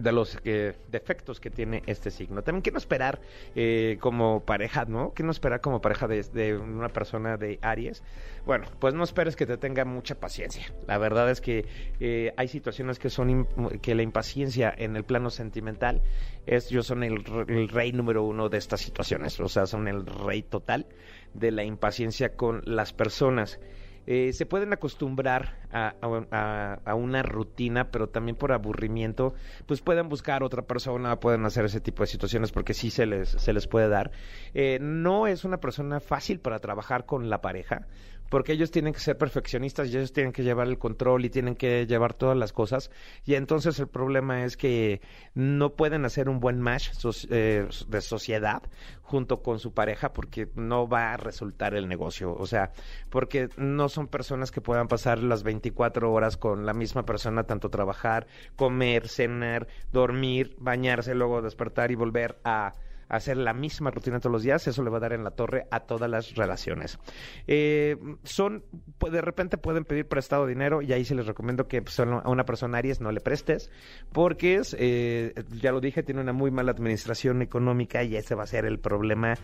de 0.02 0.12
los 0.12 0.38
eh, 0.44 0.74
defectos 0.88 1.40
que 1.40 1.50
tiene 1.50 1.82
este 1.86 2.10
signo. 2.10 2.42
También, 2.42 2.62
¿qué 2.62 2.70
no 2.70 2.78
esperar 2.78 3.20
eh, 3.54 3.98
como 4.00 4.44
pareja, 4.44 4.84
no? 4.84 5.12
¿Qué 5.14 5.22
no 5.22 5.30
esperar 5.30 5.60
como 5.60 5.80
pareja 5.80 6.06
de, 6.06 6.56
una 6.56 6.88
persona 6.88 7.36
de 7.36 7.58
Aries? 7.62 8.02
Bueno, 8.44 8.66
pues 8.78 8.94
no 8.94 9.04
esperes 9.04 9.36
que 9.36 9.46
te 9.46 9.56
tenga 9.56 9.84
mucha 9.84 10.14
paciencia. 10.14 10.72
La 10.86 10.98
verdad 10.98 11.30
es 11.30 11.40
que 11.40 11.66
eh, 12.00 12.32
hay 12.36 12.48
situaciones 12.48 12.98
que 12.98 13.10
son 13.10 13.46
que 13.82 13.94
la 13.94 14.02
impaciencia 14.02 14.72
en 14.76 14.96
el 14.96 15.04
plano 15.04 15.30
sentimental 15.30 16.02
es, 16.46 16.68
yo 16.68 16.82
son 16.82 17.02
el 17.02 17.24
rey 17.68 17.92
número 17.92 18.22
uno 18.22 18.48
de 18.48 18.58
estas 18.58 18.80
situaciones. 18.80 19.38
O 19.40 19.48
sea, 19.48 19.66
son 19.66 19.88
el 19.88 20.06
rey 20.06 20.42
total 20.42 20.86
de 21.34 21.50
la 21.50 21.64
impaciencia 21.64 22.36
con 22.36 22.62
las 22.64 22.92
personas 22.92 23.60
eh, 24.06 24.32
se 24.32 24.46
pueden 24.46 24.72
acostumbrar 24.72 25.56
a, 25.72 25.94
a- 26.30 26.78
a- 26.84 26.94
una 26.94 27.22
rutina, 27.22 27.90
pero 27.90 28.08
también 28.08 28.36
por 28.36 28.52
aburrimiento, 28.52 29.34
pues 29.66 29.80
pueden 29.82 30.08
buscar 30.08 30.42
otra 30.42 30.62
persona, 30.62 31.18
pueden 31.20 31.44
hacer 31.44 31.64
ese 31.64 31.80
tipo 31.80 32.02
de 32.02 32.06
situaciones 32.06 32.52
porque 32.52 32.74
sí 32.74 32.90
se 32.90 33.06
les, 33.06 33.28
se 33.28 33.52
les 33.52 33.66
puede 33.66 33.88
dar. 33.88 34.10
Eh, 34.54 34.78
no 34.80 35.26
es 35.26 35.44
una 35.44 35.58
persona 35.58 36.00
fácil 36.00 36.40
para 36.40 36.58
trabajar 36.60 37.06
con 37.06 37.28
la 37.30 37.40
pareja, 37.40 37.86
porque 38.28 38.52
ellos 38.52 38.70
tienen 38.70 38.92
que 38.92 39.00
ser 39.00 39.16
perfeccionistas 39.16 39.88
y 39.88 39.96
ellos 39.96 40.12
tienen 40.12 40.32
que 40.32 40.42
llevar 40.42 40.68
el 40.68 40.78
control 40.78 41.24
y 41.24 41.30
tienen 41.30 41.54
que 41.54 41.86
llevar 41.86 42.14
todas 42.14 42.36
las 42.36 42.52
cosas. 42.52 42.90
Y 43.24 43.34
entonces 43.34 43.78
el 43.78 43.88
problema 43.88 44.44
es 44.44 44.56
que 44.56 45.00
no 45.34 45.74
pueden 45.74 46.04
hacer 46.04 46.28
un 46.28 46.40
buen 46.40 46.60
match 46.60 46.90
eh, 47.30 47.68
de 47.88 48.00
sociedad 48.00 48.62
junto 49.02 49.42
con 49.42 49.60
su 49.60 49.72
pareja 49.72 50.12
porque 50.12 50.48
no 50.56 50.88
va 50.88 51.12
a 51.12 51.16
resultar 51.16 51.74
el 51.74 51.88
negocio. 51.88 52.34
O 52.34 52.46
sea, 52.46 52.72
porque 53.10 53.48
no 53.56 53.88
son 53.88 54.08
personas 54.08 54.50
que 54.50 54.60
puedan 54.60 54.88
pasar 54.88 55.22
las 55.22 55.42
24 55.42 56.12
horas 56.12 56.36
con 56.36 56.66
la 56.66 56.74
misma 56.74 57.04
persona, 57.04 57.44
tanto 57.44 57.70
trabajar, 57.70 58.26
comer, 58.56 59.08
cenar, 59.08 59.68
dormir, 59.92 60.56
bañarse, 60.58 61.14
luego 61.14 61.42
despertar 61.42 61.90
y 61.90 61.94
volver 61.94 62.38
a 62.44 62.72
hacer 63.08 63.36
la 63.36 63.52
misma 63.52 63.90
rutina 63.90 64.20
todos 64.20 64.32
los 64.32 64.42
días, 64.42 64.66
eso 64.66 64.82
le 64.82 64.90
va 64.90 64.98
a 64.98 65.00
dar 65.00 65.12
en 65.12 65.24
la 65.24 65.30
torre 65.30 65.66
a 65.70 65.80
todas 65.80 66.10
las 66.10 66.34
relaciones. 66.34 66.98
Eh, 67.46 67.96
son, 68.24 68.64
de 69.10 69.20
repente 69.20 69.58
pueden 69.58 69.84
pedir 69.84 70.06
prestado 70.06 70.46
dinero 70.46 70.82
y 70.82 70.92
ahí 70.92 71.04
sí 71.04 71.14
les 71.14 71.26
recomiendo 71.26 71.68
que 71.68 71.82
pues, 71.82 71.98
a 72.00 72.04
una 72.04 72.44
persona 72.44 72.78
Aries 72.78 73.00
no 73.00 73.12
le 73.12 73.20
prestes, 73.20 73.70
porque 74.12 74.56
es, 74.56 74.76
eh, 74.78 75.34
ya 75.60 75.72
lo 75.72 75.80
dije, 75.80 76.02
tiene 76.02 76.20
una 76.20 76.32
muy 76.32 76.50
mala 76.50 76.72
administración 76.72 77.42
económica 77.42 78.02
y 78.02 78.16
ese 78.16 78.34
va 78.34 78.44
a 78.44 78.46
ser 78.46 78.64
el 78.64 78.78
problema 78.78 79.34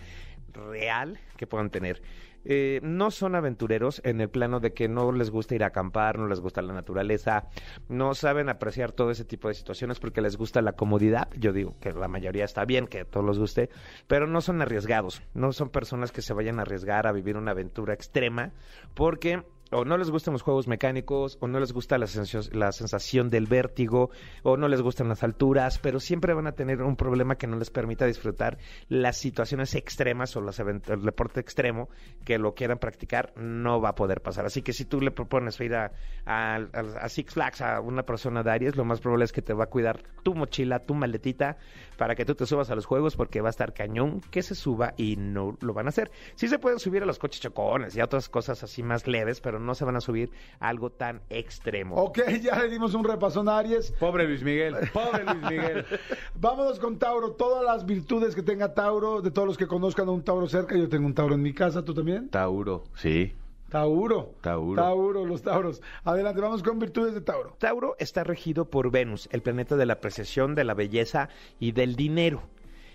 real 0.53 1.19
que 1.37 1.47
puedan 1.47 1.71
tener. 1.71 2.03
Eh, 2.45 2.81
no 2.83 3.11
son 3.11 3.35
aventureros 3.35 4.01
en 4.05 4.21
el 4.21 4.29
plano 4.29 4.61
de 4.61 4.73
que 4.73 4.89
no 4.89 5.13
les 5.13 5.31
gusta 5.31 5.55
ir 5.55 5.65
a 5.65 5.69
acampar, 5.69 6.19
no 6.19 6.27
les 6.27 6.41
gusta 6.41 6.63
la 6.63 6.73
naturaleza, 6.73 7.49
no 7.89 8.15
saben 8.15 8.49
apreciar 8.49 8.93
todo 8.93 9.11
ese 9.11 9.25
tipo 9.25 9.49
de 9.49 9.55
situaciones 9.55 10.01
porque 10.01 10.21
les 10.21 10.37
gusta 10.37 10.63
la 10.63 10.73
comodidad. 10.73 11.29
Yo 11.37 11.53
digo 11.53 11.77
que 11.81 11.93
la 11.93 12.09
mayoría 12.09 12.45
está 12.45 12.65
bien, 12.65 12.87
que 12.87 13.01
a 13.01 13.05
todos 13.05 13.27
les 13.27 13.39
guste, 13.39 13.71
pero 14.07 14.27
no 14.27 14.41
son 14.41 14.61
arriesgados, 14.63 15.23
no 15.35 15.53
son 15.53 15.71
personas 15.71 16.13
que 16.13 16.23
se 16.23 16.35
vayan 16.35 16.59
a 16.59 16.63
arriesgar 16.63 17.07
a 17.07 17.13
vivir 17.13 17.37
una 17.37 17.53
aventura 17.53 17.95
extrema 17.95 18.53
porque 18.95 19.43
o 19.73 19.85
no 19.85 19.97
les 19.97 20.11
gustan 20.11 20.33
los 20.33 20.43
juegos 20.43 20.69
mecánicos, 20.69 21.39
o 21.41 21.49
no 21.49 21.59
les 21.59 21.73
gusta 21.73 21.99
la, 21.99 22.07
sensación- 22.07 23.31
del 23.31 23.47
vértigo, 23.47 24.11
o 24.43 24.57
no 24.57 24.69
les 24.69 24.81
gustan 24.83 25.09
las 25.09 25.23
alturas, 25.23 25.79
pero 25.79 25.99
siempre 26.01 26.35
van 26.35 26.47
a 26.47 26.53
tener 26.53 26.83
un 26.83 26.97
problema 26.97 27.37
que 27.37 27.47
no 27.47 27.57
les 27.57 27.71
permita 27.71 28.07
disfrutar 28.07 28.59
las 28.89 29.17
situaciones 29.17 29.75
extremas 29.75 30.37
o 30.37 30.41
event- 30.61 30.89
el 30.91 31.03
deporte 31.03 31.41
extremo 31.41 31.89
que 32.25 32.39
lo 32.39 32.55
quieran 32.55 32.79
practicar, 32.79 33.33
no 33.37 33.81
va 33.81 33.91
a 33.91 33.95
poder 33.95 34.21
pasar. 34.21 34.45
Así 34.47 34.63
que 34.63 34.73
si 34.73 34.85
tú 34.85 35.01
le 35.01 35.11
propones 35.11 35.59
ir 35.61 35.75
a 35.75 37.09
Six 37.09 37.35
Flags 37.35 37.61
a 37.61 37.81
una 37.81 38.03
persona 38.05 38.43
de 38.43 38.51
Aries, 38.51 38.77
lo 38.77 38.85
más 38.85 39.01
probable 39.01 39.25
es 39.25 39.33
que 39.33 39.43
te 39.43 39.53
va 39.55 39.65
a 39.65 39.69
cuidar 39.69 40.03
tu 40.23 40.35
mochila, 40.35 40.79
tu 40.81 40.95
maletita, 40.95 41.57
para 41.97 42.15
que 42.15 42.25
tú 42.25 42.35
te 42.35 42.47
subas 42.47 42.71
a 42.71 42.75
los 42.75 42.87
juegos, 42.87 43.17
porque 43.17 43.41
va 43.41 43.49
a 43.49 43.51
estar 43.51 43.73
cañón 43.73 44.21
que 44.31 44.43
se 44.43 44.55
suba 44.55 44.95
y 44.97 45.17
no 45.17 45.57
lo 45.61 45.73
van 45.73 45.87
a 45.87 45.91
hacer. 45.91 46.11
Sí 46.35 46.49
se 46.49 46.59
pueden 46.59 46.79
subir 46.79 47.03
a 47.03 47.07
los 47.07 47.19
coches 47.19 47.41
chocones 47.41 47.97
y 47.97 48.01
a 48.01 48.05
otras 48.05 48.29
cosas 48.29 48.63
así 48.63 48.83
más 48.83 49.07
leves, 49.07 49.41
pero 49.41 49.59
no 49.63 49.75
se 49.75 49.85
van 49.85 49.97
a 49.97 50.01
subir 50.01 50.31
a 50.61 50.69
algo 50.69 50.91
tan 50.91 51.23
extremo. 51.31 51.97
Ok, 51.97 52.21
ya 52.43 52.59
le 52.61 52.69
dimos 52.69 52.95
un 52.95 53.05
repasón 53.05 53.49
a 53.49 53.59
Aries. 53.59 53.93
Pobre 53.93 54.27
Luis 54.27 54.43
Miguel, 54.43 54.77
pobre 54.93 55.25
Luis 55.25 55.43
Miguel. 55.51 55.87
Vámonos 56.35 56.79
con 56.79 56.99
Tauro. 56.99 57.33
Todas 57.33 57.65
las 57.65 57.87
virtudes 57.87 58.35
que 58.35 58.43
tenga 58.43 58.75
Tauro, 58.75 59.23
de 59.23 59.31
todos 59.31 59.49
los 59.49 59.57
que 59.57 59.67
conozcan 59.67 60.09
a 60.09 60.13
un 60.13 60.23
Tauro 60.23 60.49
cerca. 60.49 60.77
Yo 60.77 60.89
tengo 60.89 61.07
un 61.07 61.15
Tauro 61.15 61.35
en 61.35 61.43
mi 61.43 61.53
casa, 61.53 61.85
¿tú 61.85 61.95
también? 61.95 62.29
Tauro, 62.29 62.85
sí. 62.95 63.35
Tauro. 63.73 64.35
Tauro. 64.43 64.75
Tauro, 64.75 65.25
los 65.25 65.41
Tauros. 65.41 65.81
Adelante, 66.05 66.43
vamos 66.43 66.63
con 66.63 66.79
virtudes 66.79 67.15
de 67.15 67.23
Tauro. 67.23 67.57
Tauro 67.59 67.97
está 67.99 68.23
regido 68.23 68.67
por 68.67 68.91
Venus, 68.91 69.31
el 69.33 69.41
planeta 69.41 69.77
de 69.77 69.87
la 69.87 69.95
apreciación, 69.95 70.55
de 70.55 70.65
la 70.65 70.75
belleza 70.75 71.31
y 71.59 71.73
del 71.73 71.97
dinero. 71.97 72.43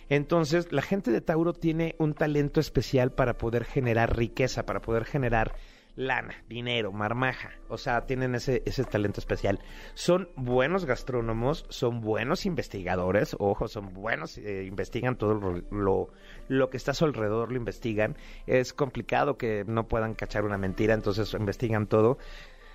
Entonces, 0.10 0.72
la 0.72 0.84
gente 0.84 1.10
de 1.10 1.20
Tauro 1.20 1.54
tiene 1.54 1.96
un 1.98 2.14
talento 2.14 2.60
especial 2.60 3.12
para 3.12 3.40
poder 3.40 3.66
generar 3.66 4.16
riqueza, 4.16 4.68
para 4.68 4.80
poder 4.80 5.04
generar 5.04 5.56
lana, 5.98 6.44
dinero, 6.48 6.94
marmaja. 6.94 7.52
O 7.68 7.78
sea, 7.78 8.06
tienen 8.06 8.36
ese, 8.36 8.64
ese 8.66 8.86
talento 8.86 9.20
especial. 9.20 9.60
Son 9.96 10.30
buenos 10.38 10.86
gastrónomos, 10.86 11.66
son 11.70 12.00
buenos 12.00 12.46
investigadores, 12.46 13.36
ojo, 13.40 13.68
son 13.68 13.94
buenos, 13.94 14.38
eh, 14.38 14.64
investigan 14.64 15.18
todo 15.18 15.34
lo, 15.34 15.62
lo, 15.72 16.10
lo 16.48 16.70
que 16.70 16.78
está 16.78 16.92
a 16.92 16.94
su 16.94 17.06
alrededor, 17.06 17.52
lo 17.52 17.58
investigan. 17.58 18.16
Es 18.46 18.72
complicado 18.72 19.38
que 19.38 19.66
no 19.68 19.88
puedan 19.88 20.14
cachar 20.14 20.46
una 20.46 20.58
mentira, 20.58 20.94
entonces 20.94 21.34
investigan 21.34 21.88
todo. 21.88 22.20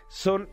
Son 0.09 0.49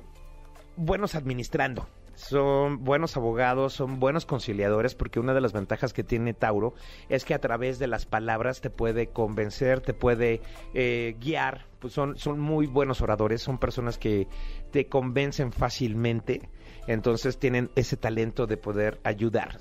buenos 0.78 1.16
administrando. 1.16 1.90
Son 2.20 2.84
buenos 2.84 3.16
abogados, 3.16 3.72
son 3.72 4.02
buenos 4.02 4.26
conciliadores, 4.26 4.94
porque 4.94 5.22
una 5.22 5.34
de 5.34 5.40
las 5.40 5.54
ventajas 5.54 5.94
que 5.94 6.04
tiene 6.04 6.34
Tauro 6.34 6.74
es 7.08 7.24
que 7.24 7.34
a 7.34 7.40
través 7.40 7.80
de 7.80 7.88
las 7.88 8.06
palabras 8.06 8.60
te 8.60 8.70
puede 8.70 9.08
convencer, 9.08 9.80
te 9.80 9.94
puede 9.94 10.42
eh, 10.74 11.16
guiar. 11.22 11.68
Pues 11.80 11.94
son, 11.94 12.18
son 12.18 12.38
muy 12.42 12.68
buenos 12.68 13.00
oradores, 13.00 13.42
son 13.42 13.58
personas 13.58 13.98
que 13.98 14.28
te 14.70 14.88
convencen 14.88 15.54
fácilmente, 15.54 16.50
entonces 16.90 17.38
tienen 17.38 17.70
ese 17.76 17.98
talento 17.98 18.48
de 18.48 18.58
poder 18.58 19.00
ayudar. 19.04 19.60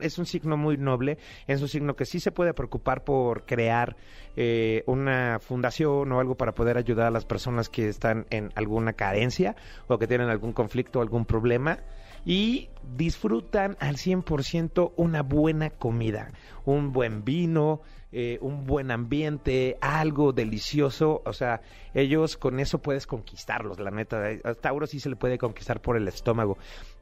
Es 0.00 0.18
un 0.18 0.26
signo 0.26 0.56
muy 0.56 0.76
noble, 0.76 1.18
es 1.48 1.60
un 1.60 1.66
signo 1.66 1.96
que 1.96 2.04
sí 2.04 2.20
se 2.20 2.30
puede 2.30 2.54
preocupar 2.54 3.02
por 3.02 3.44
crear 3.46 3.96
eh, 4.36 4.84
una 4.86 5.40
fundación 5.40 6.12
o 6.12 6.20
algo 6.20 6.36
para 6.36 6.54
poder 6.54 6.78
ayudar 6.78 7.08
a 7.08 7.10
las 7.10 7.24
personas 7.24 7.68
que 7.68 7.88
están 7.88 8.26
en 8.30 8.52
alguna 8.54 8.92
carencia 8.92 9.56
o 9.88 9.98
que 9.98 10.06
tienen 10.06 10.28
algún 10.28 10.52
conflicto 10.52 11.00
o 11.00 11.02
algún 11.02 11.24
problema 11.24 11.80
y 12.24 12.68
disfrutan 12.96 13.76
al 13.80 13.96
100% 13.96 14.92
una 14.96 15.22
buena 15.22 15.70
comida, 15.70 16.30
un 16.64 16.92
buen 16.92 17.24
vino, 17.24 17.80
eh, 18.10 18.38
un 18.40 18.64
buen 18.64 18.90
ambiente, 18.90 19.76
algo 19.80 20.32
delicioso, 20.32 21.22
o 21.26 21.32
sea, 21.32 21.60
ellos 21.92 22.36
con 22.36 22.58
eso 22.58 22.78
puedes 22.78 23.06
conquistarlos, 23.06 23.78
la 23.80 23.90
neta. 23.90 24.24
A 24.44 24.54
Tauro 24.54 24.86
sí 24.86 24.98
se 25.00 25.10
le 25.10 25.16
puede 25.16 25.36
conquistar 25.36 25.82
por 25.82 25.96
el 25.96 26.08
estómago. 26.08 26.56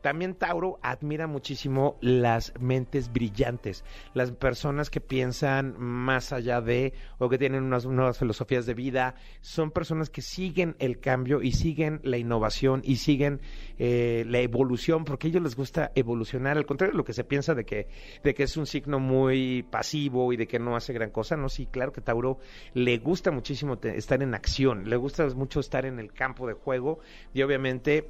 También 0.07 0.37
Tauro 0.37 0.79
admira 0.83 1.27
muchísimo 1.27 1.99
las 2.01 2.53
mentes 2.61 3.13
brillantes, 3.13 3.85
las 4.15 4.31
personas 4.31 4.89
que 4.89 5.01
piensan 5.01 5.75
más 5.81 6.33
allá 6.33 6.61
de 6.61 6.93
o 7.19 7.29
que 7.29 7.39
tienen 7.39 7.65
unas 7.65 7.87
nuevas 7.87 8.17
filosofías 8.17 8.67
de 8.67 8.75
vida, 8.75 9.17
son 9.41 9.73
personas 9.73 10.09
que 10.09 10.23
siguen 10.23 10.77
el 10.79 11.01
cambio 11.01 11.43
y 11.43 11.51
siguen 11.51 11.99
la 12.05 12.19
innovación 12.19 12.83
y 12.85 12.99
siguen 12.99 13.41
eh, 13.81 14.25
la 14.29 14.39
evolución, 14.39 15.05
porque 15.05 15.27
a 15.27 15.31
ellos 15.31 15.43
les 15.43 15.57
gusta 15.57 15.91
evolucionar, 15.97 16.57
al 16.57 16.67
contrario 16.67 16.93
de 16.93 16.99
lo 16.99 17.05
que 17.05 17.13
se 17.13 17.25
piensa 17.25 17.57
de 17.57 17.65
que, 17.65 17.89
de 18.23 18.33
que 18.33 18.45
es 18.45 18.57
un 18.57 18.67
signo 18.67 19.01
muy 19.01 19.65
pasivo 19.65 20.33
y 20.33 20.37
de 20.37 20.47
que 20.47 20.61
no 20.61 20.77
hace 20.77 20.93
gran 20.93 21.11
cosa, 21.11 21.37
no, 21.37 21.49
sí, 21.49 21.67
claro 21.67 21.93
que 21.93 22.01
Tauro 22.01 22.39
le 22.75 22.99
gusta 22.99 23.33
muchísimo 23.33 23.77
estar 23.83 24.23
en 24.23 24.37
acción, 24.37 24.89
le 24.89 24.95
gusta 24.95 25.27
mucho 25.31 25.59
estar 25.59 25.85
en 25.85 25.99
el 25.99 26.13
campo 26.13 26.47
de 26.47 26.53
juego 26.53 27.01
y 27.35 27.43
obviamente 27.43 28.09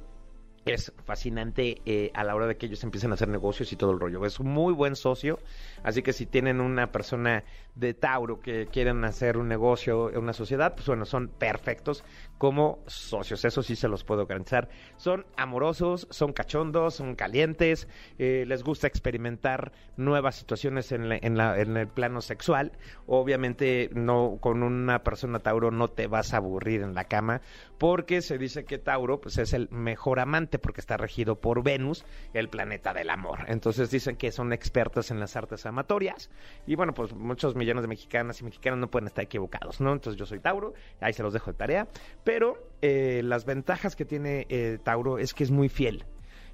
es 0.73 0.93
fascinante 1.05 1.81
eh, 1.85 2.11
a 2.13 2.23
la 2.23 2.35
hora 2.35 2.47
de 2.47 2.57
que 2.57 2.65
ellos 2.65 2.83
empiecen 2.83 3.11
a 3.11 3.15
hacer 3.15 3.27
negocios 3.27 3.71
y 3.71 3.75
todo 3.75 3.91
el 3.91 3.99
rollo. 3.99 4.25
Es 4.25 4.39
un 4.39 4.47
muy 4.47 4.73
buen 4.73 4.95
socio, 4.95 5.39
así 5.83 6.01
que 6.01 6.13
si 6.13 6.25
tienen 6.25 6.61
una 6.61 6.91
persona 6.91 7.43
de 7.75 7.93
Tauro 7.93 8.39
que 8.39 8.67
quieren 8.67 9.03
hacer 9.03 9.37
un 9.37 9.47
negocio, 9.47 10.11
una 10.15 10.33
sociedad, 10.33 10.73
pues 10.75 10.87
bueno, 10.87 11.05
son 11.05 11.27
perfectos 11.27 12.03
como 12.37 12.79
socios. 12.87 13.43
Eso 13.45 13.63
sí 13.63 13.75
se 13.75 13.87
los 13.87 14.03
puedo 14.03 14.25
garantizar. 14.25 14.69
Son 14.97 15.25
amorosos, 15.35 16.07
son 16.09 16.33
cachondos, 16.33 16.95
son 16.95 17.15
calientes, 17.15 17.87
eh, 18.19 18.45
les 18.47 18.63
gusta 18.63 18.87
experimentar 18.87 19.71
nuevas 19.95 20.35
situaciones 20.35 20.91
en, 20.91 21.11
en, 21.11 21.77
el 21.77 21.87
plano 21.87 22.21
sexual. 22.21 22.71
Obviamente 23.07 23.89
no 23.93 24.37
con 24.39 24.63
una 24.63 25.03
persona 25.03 25.39
Tauro 25.39 25.71
no 25.71 25.87
te 25.87 26.07
vas 26.07 26.33
a 26.33 26.37
aburrir 26.37 26.81
en 26.81 26.93
la 26.93 27.05
cama 27.05 27.41
porque 27.77 28.21
se 28.21 28.37
dice 28.37 28.65
que 28.65 28.77
Tauro 28.77 29.19
pues 29.21 29.37
es 29.37 29.53
el 29.53 29.69
mejor 29.69 30.19
amante 30.19 30.59
porque 30.59 30.81
está 30.81 30.97
regido 30.97 31.39
por 31.39 31.63
Venus, 31.63 32.05
el 32.33 32.49
planeta 32.49 32.93
del 32.93 33.09
amor. 33.09 33.45
Entonces 33.47 33.89
dicen 33.91 34.15
que 34.15 34.31
son 34.31 34.53
expertos 34.53 35.11
en 35.11 35.19
las 35.19 35.35
artes 35.35 35.65
amatorias 35.65 36.29
y 36.65 36.75
bueno, 36.75 36.93
pues 36.93 37.13
muchos 37.13 37.55
millones 37.55 37.83
de 37.83 37.87
mexicanas 37.87 38.41
y 38.41 38.43
mexicanos 38.43 38.79
no 38.79 38.89
pueden 38.89 39.07
estar 39.07 39.23
equivocados, 39.23 39.81
¿no? 39.81 39.93
Entonces 39.93 40.19
yo 40.19 40.25
soy 40.25 40.39
Tauro, 40.39 40.73
ahí 41.01 41.13
se 41.13 41.23
los 41.23 41.33
dejo 41.33 41.51
de 41.51 41.57
tarea, 41.57 41.87
pero 42.27 42.57
eh, 42.81 43.21
las 43.23 43.45
ventajas 43.45 43.95
que 43.95 44.03
tiene 44.03 44.47
eh, 44.49 44.79
Tauro 44.83 45.17
es 45.17 45.33
que 45.33 45.45
es 45.45 45.49
muy 45.49 45.69
fiel, 45.69 46.03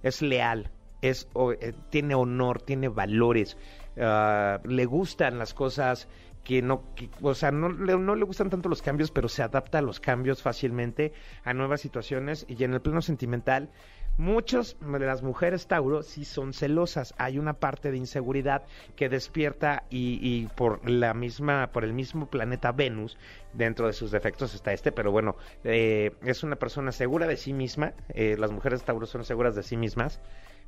es 0.03 0.21
leal, 0.21 0.69
es, 1.01 1.27
eh, 1.59 1.73
tiene 1.89 2.13
honor, 2.13 2.61
tiene 2.61 2.89
valores, 2.89 3.57
ah, 3.99 4.59
le 4.65 4.85
gustan 4.85 5.39
las 5.39 5.55
cosas 5.55 6.07
que 6.43 6.61
no, 6.61 6.83
que- 6.95 7.09
o 7.21 7.33
sea, 7.33 7.51
no, 7.51 7.69
no 7.69 8.15
le 8.15 8.25
gustan 8.25 8.49
tanto 8.49 8.69
los 8.69 8.81
cambios, 8.81 9.11
pero 9.11 9.29
se 9.29 9.43
adapta 9.43 9.79
a 9.79 9.81
los 9.81 9.99
cambios 9.99 10.41
fácilmente, 10.41 11.13
a 11.43 11.53
nuevas 11.53 11.81
situaciones 11.81 12.45
y 12.47 12.63
en 12.63 12.73
el 12.73 12.81
plano 12.81 13.01
sentimental. 13.01 13.69
Muchas 14.15 14.77
de 14.79 14.99
las 14.99 15.23
mujeres 15.23 15.65
Tauro 15.65 16.03
sí 16.03 16.23
son 16.23 16.53
celosas. 16.53 17.15
Hay 17.17 17.39
una 17.39 17.53
parte 17.53 17.89
de 17.89 17.97
inseguridad 17.97 18.61
que 18.95 19.09
despierta 19.09 19.85
y, 19.89 20.19
y 20.21 20.47
por 20.55 20.87
la 20.87 21.15
misma, 21.15 21.71
por 21.71 21.83
el 21.83 21.93
mismo 21.93 22.27
planeta 22.27 22.71
Venus, 22.71 23.17
dentro 23.53 23.87
de 23.87 23.93
sus 23.93 24.11
defectos 24.11 24.53
está 24.53 24.71
este, 24.71 24.91
pero 24.91 25.11
bueno, 25.11 25.35
eh, 25.63 26.11
es 26.21 26.43
una 26.43 26.57
persona 26.57 26.91
segura 26.91 27.25
de 27.25 27.37
sí 27.37 27.53
misma. 27.53 27.93
eh, 28.09 28.35
las 28.37 28.51
mujeres 28.51 28.83
Tauro 28.83 29.07
son 29.07 29.25
seguras 29.25 29.55
de 29.55 29.63
sí 29.63 29.77
mismas 29.77 30.19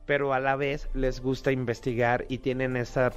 pero 0.05 0.33
a 0.33 0.39
la 0.39 0.55
vez 0.55 0.89
les 0.93 1.21
gusta 1.21 1.51
investigar 1.51 2.25
y 2.29 2.39
tienen 2.39 2.77
esa, 2.77 3.11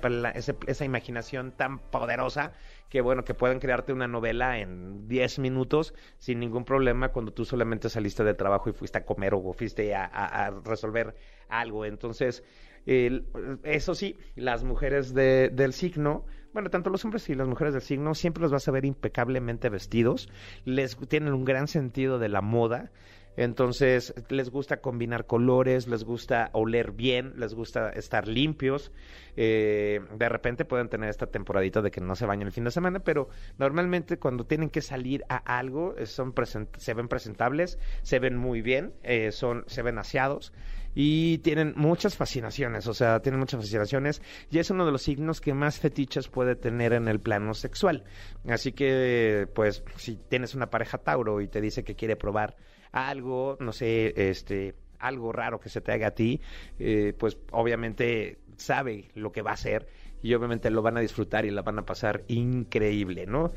esa 0.67 0.85
imaginación 0.85 1.53
tan 1.53 1.79
poderosa 1.79 2.53
que 2.89 3.01
bueno, 3.03 3.25
que 3.25 3.35
pueden 3.35 3.61
crearte 3.61 3.93
una 3.93 4.09
novela 4.09 4.59
en 4.59 5.09
10 5.09 5.39
minutos 5.39 5.93
sin 6.19 6.41
ningún 6.41 6.65
problema 6.65 7.11
cuando 7.11 7.33
tú 7.33 7.45
solamente 7.45 7.91
saliste 7.91 8.25
de 8.25 8.35
trabajo 8.35 8.71
y 8.71 8.73
fuiste 8.73 8.99
a 8.99 9.05
comer 9.05 9.35
o 9.35 9.53
fuiste 9.53 9.95
a, 9.95 10.05
a- 10.07 10.51
resolver 10.65 11.15
algo. 11.49 11.85
Entonces, 11.85 12.43
el- 12.87 13.27
eso 13.65 13.95
sí, 13.95 14.17
las 14.37 14.65
mujeres 14.65 15.13
de- 15.13 15.51
del 15.51 15.75
signo, 15.75 16.25
bueno, 16.55 16.71
tanto 16.71 16.89
los 16.89 17.05
hombres 17.05 17.29
y 17.29 17.35
las 17.35 17.47
mujeres 17.47 17.75
del 17.75 17.83
signo, 17.83 18.15
siempre 18.15 18.41
los 18.41 18.53
vas 18.53 18.67
a 18.67 18.71
ver 18.71 18.87
impecablemente 18.87 19.69
vestidos, 19.69 20.31
les 20.65 20.97
tienen 20.97 21.35
un 21.35 21.45
gran 21.45 21.69
sentido 21.69 22.19
de 22.19 22.31
la 22.31 22.41
moda, 22.41 22.91
entonces 23.39 24.13
les 24.29 24.51
gusta 24.51 24.81
combinar 24.81 25.27
colores, 25.27 25.87
les 25.87 26.05
gusta 26.05 26.51
oler 26.53 26.91
bien, 26.93 27.35
les 27.37 27.55
gusta 27.55 27.91
estar 27.91 28.27
limpios. 28.27 28.93
Eh, 29.37 30.01
de 30.17 30.29
repente 30.29 30.65
pueden 30.65 30.89
tener 30.89 31.09
esta 31.09 31.27
temporadita 31.29 31.81
de 31.81 31.91
que 31.93 32.01
no 32.01 32.17
se 32.17 32.27
bañan 32.27 32.49
el 32.49 32.53
fin 32.53 32.65
de 32.65 32.73
semana, 32.73 32.99
pero 33.01 33.29
normalmente 33.57 34.19
cuando 34.19 34.45
tienen 34.45 34.71
que 34.71 34.83
salir 34.83 35.25
a 35.29 35.37
algo 35.59 35.95
eh, 35.97 36.07
son 36.07 36.35
present- 36.35 36.77
se 36.77 36.95
ven 36.95 37.07
presentables, 37.07 37.79
se 38.03 38.19
ven 38.19 38.37
muy 38.37 38.61
bien, 38.61 38.93
eh, 39.05 39.31
son 39.31 39.63
se 39.69 39.83
ven 39.83 39.99
aseados 39.99 40.53
y 40.95 41.39
tienen 41.39 41.75
muchas 41.77 42.17
fascinaciones, 42.17 42.87
o 42.87 42.95
sea, 42.95 43.21
tienen 43.21 43.39
muchas 43.39 43.61
fascinaciones 43.61 44.23
y 44.51 44.59
es 44.59 44.71
uno 44.71 44.85
de 44.87 44.93
los 44.93 45.03
signos 45.03 45.41
que 45.41 45.55
más 45.55 45.79
fetiches 45.79 46.29
puede 46.29 46.57
tener 46.57 46.93
en 46.93 47.09
el 47.09 47.21
plano 47.21 47.55
sexual. 47.55 48.05
Así 48.49 48.73
que, 48.73 49.47
pues, 49.55 49.85
si 49.97 50.17
tienes 50.17 50.55
una 50.55 50.71
pareja 50.71 50.99
Tauro 50.99 51.41
y 51.41 51.49
te 51.49 51.61
dice 51.61 51.85
que 51.85 51.95
quiere 51.95 52.17
probar 52.17 52.57
algo, 52.93 53.57
no 53.61 53.73
sé, 53.73 54.13
este, 54.31 54.75
algo 54.99 55.33
raro 55.33 55.61
que 55.61 55.69
se 55.69 55.81
te 55.81 55.93
haga 55.93 56.09
a 56.09 56.15
ti, 56.15 56.41
eh, 56.79 57.15
pues 57.19 57.39
obviamente 57.53 58.39
sabe 58.57 59.11
lo 59.15 59.33
que 59.33 59.43
va 59.43 59.53
a 59.53 59.55
hacer 59.55 59.87
y 60.23 60.35
obviamente 60.35 60.71
lo 60.71 60.83
van 60.83 60.97
a 60.97 61.01
disfrutar 61.01 61.45
y 61.45 61.51
la 61.51 61.63
van 61.63 61.79
a 61.79 61.87
pasar 61.87 62.25
increíble, 62.29 63.27
¿no? 63.27 63.53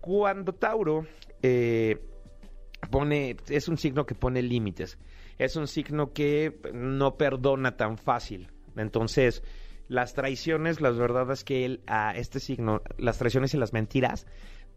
Cuando 0.00 0.52
Tauro 0.52 1.06
eh, 1.42 1.98
pone, 2.90 3.36
es 3.48 3.68
un 3.68 3.78
signo 3.78 4.04
que 4.04 4.14
pone 4.14 4.42
límites, 4.42 4.98
es 5.44 5.56
un 5.56 5.66
signo 5.66 6.12
que 6.12 6.60
no 6.72 7.16
perdona 7.16 7.76
tan 7.76 7.98
fácil, 7.98 8.48
entonces 8.76 9.42
las 9.88 10.14
traiciones, 10.14 10.80
la 10.80 10.90
verdad 10.90 11.30
es 11.30 11.44
que 11.44 11.64
él, 11.64 11.82
a 11.86 12.16
este 12.16 12.40
signo, 12.40 12.80
las 12.96 13.18
traiciones 13.18 13.52
y 13.52 13.58
las 13.58 13.72
mentiras, 13.72 14.26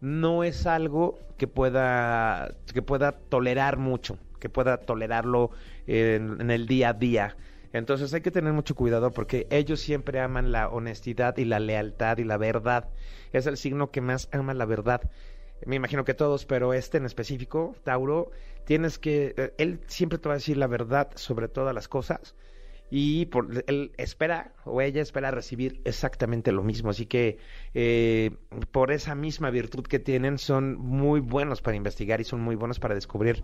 no 0.00 0.44
es 0.44 0.66
algo 0.66 1.18
que 1.38 1.46
pueda, 1.46 2.54
que 2.72 2.82
pueda 2.82 3.12
tolerar 3.12 3.78
mucho, 3.78 4.18
que 4.38 4.50
pueda 4.50 4.78
tolerarlo 4.78 5.50
en, 5.86 6.40
en 6.40 6.50
el 6.50 6.66
día 6.66 6.90
a 6.90 6.92
día. 6.92 7.36
Entonces 7.72 8.12
hay 8.14 8.20
que 8.20 8.30
tener 8.30 8.52
mucho 8.52 8.74
cuidado 8.74 9.10
porque 9.10 9.46
ellos 9.50 9.80
siempre 9.80 10.20
aman 10.20 10.52
la 10.52 10.68
honestidad 10.68 11.36
y 11.38 11.44
la 11.44 11.60
lealtad 11.60 12.18
y 12.18 12.24
la 12.24 12.36
verdad. 12.36 12.90
Es 13.32 13.46
el 13.46 13.56
signo 13.56 13.90
que 13.90 14.00
más 14.00 14.28
ama 14.32 14.54
la 14.54 14.66
verdad. 14.66 15.10
Me 15.64 15.76
imagino 15.76 16.04
que 16.04 16.14
todos, 16.14 16.44
pero 16.44 16.74
este 16.74 16.98
en 16.98 17.06
específico, 17.06 17.74
Tauro, 17.84 18.30
tienes 18.64 18.98
que, 18.98 19.34
eh, 19.36 19.54
él 19.58 19.80
siempre 19.86 20.18
te 20.18 20.28
va 20.28 20.34
a 20.34 20.38
decir 20.38 20.56
la 20.56 20.66
verdad 20.66 21.10
sobre 21.14 21.48
todas 21.48 21.74
las 21.74 21.88
cosas 21.88 22.34
y 22.90 23.26
por, 23.26 23.64
él 23.66 23.92
espera 23.96 24.52
o 24.64 24.80
ella 24.80 25.02
espera 25.02 25.30
recibir 25.30 25.80
exactamente 25.84 26.52
lo 26.52 26.62
mismo. 26.62 26.90
Así 26.90 27.06
que 27.06 27.38
eh, 27.74 28.30
por 28.70 28.92
esa 28.92 29.14
misma 29.14 29.50
virtud 29.50 29.84
que 29.84 29.98
tienen 29.98 30.38
son 30.38 30.76
muy 30.76 31.20
buenos 31.20 31.62
para 31.62 31.76
investigar 31.76 32.20
y 32.20 32.24
son 32.24 32.40
muy 32.40 32.54
buenos 32.54 32.78
para 32.78 32.94
descubrir 32.94 33.42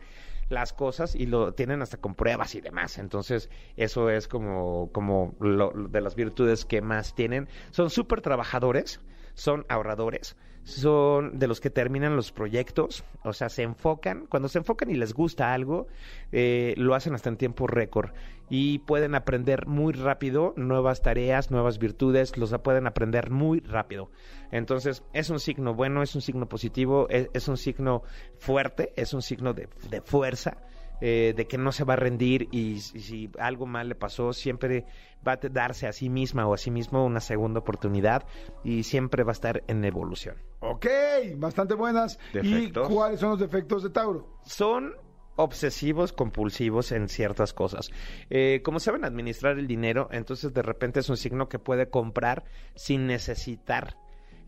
las 0.48 0.72
cosas 0.72 1.14
y 1.14 1.26
lo 1.26 1.54
tienen 1.54 1.82
hasta 1.82 1.96
con 1.96 2.14
pruebas 2.14 2.54
y 2.54 2.60
demás. 2.60 2.98
Entonces 2.98 3.50
eso 3.76 4.10
es 4.10 4.28
como, 4.28 4.90
como 4.92 5.34
lo, 5.40 5.72
de 5.72 6.00
las 6.00 6.14
virtudes 6.14 6.64
que 6.64 6.80
más 6.80 7.14
tienen. 7.14 7.48
Son 7.72 7.90
súper 7.90 8.20
trabajadores, 8.20 9.00
son 9.34 9.64
ahorradores, 9.68 10.36
son 10.64 11.38
de 11.38 11.48
los 11.48 11.60
que 11.60 11.70
terminan 11.70 12.16
los 12.16 12.32
proyectos, 12.32 13.04
o 13.24 13.32
sea, 13.32 13.48
se 13.48 13.62
enfocan, 13.62 14.26
cuando 14.26 14.48
se 14.48 14.58
enfocan 14.58 14.90
y 14.90 14.94
les 14.94 15.12
gusta 15.12 15.52
algo, 15.52 15.86
eh, 16.30 16.74
lo 16.76 16.94
hacen 16.94 17.14
hasta 17.14 17.28
en 17.28 17.36
tiempo 17.36 17.66
récord 17.66 18.10
y 18.48 18.80
pueden 18.80 19.14
aprender 19.14 19.66
muy 19.66 19.92
rápido 19.92 20.52
nuevas 20.56 21.02
tareas, 21.02 21.50
nuevas 21.50 21.78
virtudes, 21.78 22.36
los 22.36 22.54
pueden 22.62 22.86
aprender 22.86 23.30
muy 23.30 23.60
rápido. 23.60 24.10
Entonces, 24.50 25.02
es 25.12 25.30
un 25.30 25.40
signo 25.40 25.74
bueno, 25.74 26.02
es 26.02 26.14
un 26.14 26.20
signo 26.20 26.48
positivo, 26.48 27.06
es, 27.08 27.28
es 27.32 27.48
un 27.48 27.56
signo 27.56 28.02
fuerte, 28.38 28.92
es 28.96 29.14
un 29.14 29.22
signo 29.22 29.54
de, 29.54 29.68
de 29.88 30.00
fuerza. 30.02 30.58
Eh, 31.00 31.32
de 31.36 31.46
que 31.46 31.58
no 31.58 31.72
se 31.72 31.84
va 31.84 31.94
a 31.94 31.96
rendir 31.96 32.48
y, 32.52 32.80
si- 32.80 33.00
si 33.00 33.30
algo 33.38 33.66
mal 33.66 33.88
le 33.88 33.94
pasó, 33.94 34.32
siempre 34.32 34.84
va 35.26 35.32
a 35.32 35.36
darse 35.50 35.86
a 35.86 35.92
sí 35.92 36.08
misma 36.08 36.46
o 36.46 36.54
a 36.54 36.58
sí 36.58 36.70
mismo 36.70 37.04
una 37.04 37.20
segunda 37.20 37.60
oportunidad 37.60 38.24
y 38.64 38.82
siempre 38.84 39.24
va 39.24 39.30
a 39.30 39.34
estar 39.34 39.62
en 39.66 39.84
evolución. 39.84 40.36
Ok, 40.60 40.86
bastante 41.36 41.74
buenas. 41.74 42.18
Defectos. 42.32 42.90
¿Y 42.90 42.94
cuáles 42.94 43.20
son 43.20 43.30
los 43.30 43.40
defectos 43.40 43.82
de 43.82 43.90
Tauro? 43.90 44.28
son 44.44 44.94
obsesivos 45.36 46.12
compulsivos 46.12 46.92
en 46.92 47.08
ciertas 47.08 47.52
cosas. 47.54 47.90
Eh, 48.30 48.60
como 48.62 48.78
saben 48.80 49.04
administrar 49.04 49.58
el 49.58 49.66
dinero, 49.66 50.08
entonces 50.12 50.52
de 50.52 50.60
repente 50.62 51.00
es 51.00 51.08
un 51.08 51.16
signo 51.16 51.48
que 51.48 51.58
puede 51.58 51.88
comprar 51.88 52.44
sin 52.74 53.06
necesitar. 53.06 53.96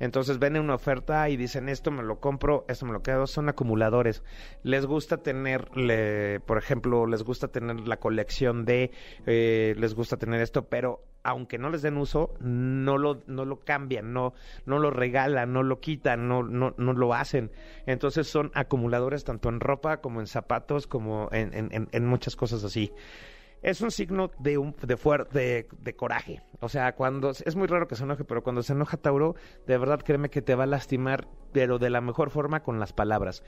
Entonces 0.00 0.38
ven 0.38 0.56
una 0.58 0.74
oferta 0.74 1.28
y 1.28 1.36
dicen 1.36 1.68
esto 1.68 1.90
me 1.90 2.02
lo 2.02 2.20
compro, 2.20 2.64
esto 2.68 2.86
me 2.86 2.92
lo 2.92 3.02
quedo, 3.02 3.26
son 3.26 3.48
acumuladores. 3.48 4.22
Les 4.62 4.86
gusta 4.86 5.18
tener, 5.18 5.76
le- 5.76 6.40
por 6.40 6.58
ejemplo, 6.58 7.06
les 7.06 7.22
gusta 7.22 7.48
tener 7.48 7.80
la 7.80 7.98
colección 7.98 8.64
de, 8.64 8.90
eh, 9.26 9.74
les 9.78 9.94
gusta 9.94 10.16
tener 10.16 10.40
esto, 10.40 10.66
pero 10.68 11.04
aunque 11.22 11.56
no 11.56 11.70
les 11.70 11.80
den 11.80 11.96
uso, 11.96 12.34
no 12.40 12.98
lo, 12.98 13.22
no 13.26 13.46
lo 13.46 13.60
cambian, 13.60 14.12
no, 14.12 14.34
no 14.66 14.78
lo 14.78 14.90
regalan, 14.90 15.52
no 15.54 15.62
lo 15.62 15.80
quitan, 15.80 16.28
no, 16.28 16.42
no, 16.42 16.74
no 16.76 16.92
lo 16.92 17.14
hacen. 17.14 17.50
Entonces 17.86 18.26
son 18.26 18.50
acumuladores 18.54 19.24
tanto 19.24 19.48
en 19.48 19.60
ropa 19.60 20.02
como 20.02 20.20
en 20.20 20.26
zapatos, 20.26 20.86
como 20.86 21.28
en, 21.32 21.54
en- 21.54 21.68
en- 21.72 21.88
en 21.92 22.06
muchas 22.06 22.36
cosas 22.36 22.62
así. 22.62 22.92
Es 23.64 23.80
un 23.80 23.90
signo 23.90 24.30
de 24.38 24.58
un 24.58 24.76
de 24.82 24.94
de, 25.32 25.66
de 25.80 25.96
coraje. 25.96 26.42
O 26.60 26.68
sea, 26.68 26.94
cuando 26.94 27.30
es 27.30 27.56
muy 27.56 27.66
raro 27.66 27.88
que 27.88 27.96
se 27.96 28.04
enoje, 28.04 28.22
pero 28.22 28.42
cuando 28.42 28.62
se 28.62 28.74
enoja 28.74 28.98
Tauro, 28.98 29.36
de 29.66 29.78
verdad 29.78 30.00
créeme 30.04 30.28
que 30.28 30.42
te 30.42 30.54
va 30.54 30.64
a 30.64 30.66
lastimar, 30.66 31.26
pero 31.50 31.78
de 31.78 31.88
la 31.88 32.02
mejor 32.02 32.28
forma 32.28 32.62
con 32.62 32.78
las 32.78 32.92
palabras. 32.92 33.42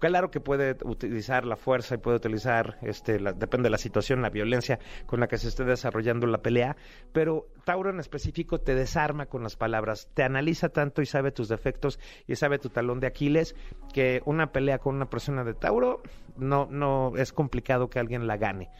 Claro 0.00 0.30
que 0.32 0.40
puede 0.40 0.76
utilizar 0.84 1.44
la 1.44 1.54
fuerza 1.54 1.94
y 1.94 1.98
puede 1.98 2.16
utilizar, 2.16 2.78
este, 2.82 3.20
la- 3.20 3.32
depende 3.32 3.66
de 3.66 3.70
la 3.70 3.78
situación, 3.78 4.22
la 4.22 4.30
violencia 4.30 4.80
con 5.06 5.20
la 5.20 5.28
que 5.28 5.38
se 5.38 5.46
esté 5.46 5.62
desarrollando 5.64 6.26
la 6.26 6.38
pelea, 6.42 6.76
pero 7.12 7.46
Tauro 7.64 7.90
en 7.90 8.00
específico 8.00 8.58
te 8.58 8.74
desarma 8.74 9.26
con 9.26 9.42
las 9.44 9.54
palabras, 9.56 10.08
te 10.14 10.24
analiza 10.24 10.70
tanto 10.70 11.00
y 11.02 11.06
sabe 11.06 11.30
tus 11.30 11.48
defectos 11.48 12.00
y 12.26 12.34
sabe 12.34 12.58
tu 12.58 12.70
talón 12.70 12.98
de 12.98 13.06
Aquiles 13.06 13.54
que 13.92 14.20
una 14.24 14.50
pelea 14.52 14.78
con 14.78 14.96
una 14.96 15.10
persona 15.10 15.44
de 15.44 15.54
Tauro 15.54 16.02
no, 16.36 16.66
no 16.70 17.12
es 17.16 17.32
complicado 17.32 17.88
que 17.90 17.98
alguien 18.00 18.26
la 18.26 18.36
gane 18.38 18.70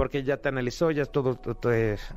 porque 0.00 0.22
ya 0.22 0.38
te 0.38 0.48
analizó, 0.48 0.90
ya 0.90 1.04
todo, 1.04 1.38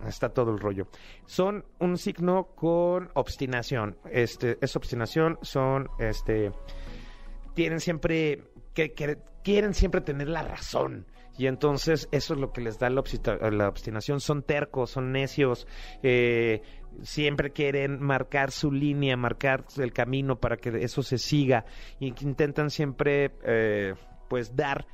está 0.08 0.30
todo 0.30 0.52
el 0.52 0.60
rollo. 0.60 0.88
Son 1.26 1.66
un 1.80 1.98
signo 1.98 2.46
con 2.56 3.10
obstinación. 3.14 3.98
Este, 4.10 4.58
es 4.62 4.78
obstinación, 4.78 5.38
son, 5.42 5.90
este, 6.00 6.54
tienen 7.54 7.82
siempre, 7.82 8.46
que, 8.74 8.94
quieren 9.44 9.74
siempre 9.74 10.00
tener 10.00 10.30
la 10.30 10.44
razón. 10.44 11.08
Y 11.38 11.48
entonces 11.48 12.08
eso 12.14 12.36
es 12.36 12.40
lo 12.40 12.54
que 12.54 12.62
les 12.62 12.80
da 12.80 12.90
la 12.90 13.02
obstinación. 13.68 14.22
Son 14.22 14.44
tercos, 14.44 14.92
son 14.92 15.12
necios, 15.12 15.68
eh, 16.04 16.62
siempre 17.02 17.52
quieren 17.52 18.02
marcar 18.02 18.52
su 18.52 18.72
línea, 18.72 19.18
marcar 19.18 19.66
el 19.76 19.92
camino 19.92 20.40
para 20.40 20.56
que 20.56 20.70
eso 20.86 21.04
se 21.04 21.18
siga. 21.18 21.66
Y 22.00 22.14
que 22.14 22.24
intentan 22.24 22.70
siempre, 22.70 23.34
eh, 23.44 23.96
pues, 24.30 24.56
dar 24.56 24.86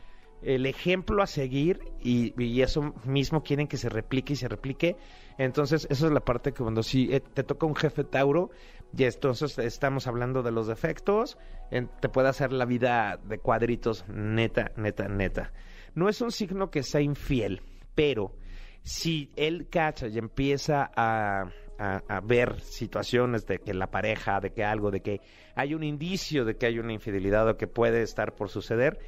el 0.41 0.65
ejemplo 0.65 1.21
a 1.21 1.27
seguir 1.27 1.79
y, 2.01 2.33
eso 2.61 2.93
mismo 3.05 3.43
quieren 3.43 3.67
que 3.67 3.77
se 3.77 3.89
replique 3.89 4.33
y 4.33 4.35
se 4.35 4.47
replique. 4.47 4.97
Entonces, 5.37 5.87
esa 5.89 6.07
es 6.07 6.11
la 6.11 6.19
parte 6.21 6.51
que 6.53 6.63
cuando 6.63 6.83
sí 6.83 7.09
eh, 7.11 7.19
te 7.21 7.43
toca 7.43 7.65
un 7.65 7.75
jefe 7.75 8.03
Tauro, 8.03 8.49
y 8.95 9.03
entonces 9.03 9.57
estamos 9.59 10.07
hablando 10.07 10.41
de 10.43 10.51
los 10.51 10.67
defectos, 10.67 11.37
te 11.69 12.09
puede 12.09 12.29
hacer 12.29 12.51
la 12.51 12.65
vida 12.65 13.19
de 13.23 13.37
cuadritos 13.39 14.05
neta, 14.07 14.71
neta, 14.75 15.07
neta. 15.07 15.53
No 15.93 16.09
es 16.09 16.21
un 16.21 16.31
signo 16.31 16.69
que 16.71 16.83
sea 16.83 17.01
infiel, 17.01 17.61
pero 17.95 18.33
si 18.81 19.31
él 19.35 19.67
cacha 19.69 20.07
y 20.07 20.17
empieza 20.17 20.89
a, 20.95 21.51
a- 21.77 22.03
a 22.07 22.21
ver 22.21 22.59
situaciones 22.61 23.45
de 23.45 23.59
que 23.59 23.73
la 23.73 23.91
pareja, 23.91 24.39
de 24.39 24.51
que 24.51 24.63
algo, 24.63 24.89
de 24.91 25.01
que 25.01 25.21
hay 25.55 25.73
un 25.73 25.83
indicio 25.83 26.45
de 26.45 26.55
que 26.57 26.65
hay 26.65 26.79
una 26.79 26.93
infidelidad 26.93 27.47
o 27.47 27.57
que 27.57 27.67
puede 27.67 28.01
estar 28.01 28.35
por 28.35 28.49
suceder, 28.49 28.99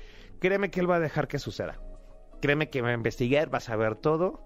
créeme 0.42 0.72
que 0.72 0.82
él 0.82 0.90
va 0.90 0.98
a 0.98 1.00
dejar 1.00 1.30
que 1.30 1.40
suceda. 1.40 1.80
Créeme 2.42 2.70
que 2.70 2.82
va 2.82 2.90
a 2.90 2.94
investigar, 2.94 3.54
va 3.54 3.60
a 3.60 3.62
saber 3.62 3.96
todo, 3.96 4.44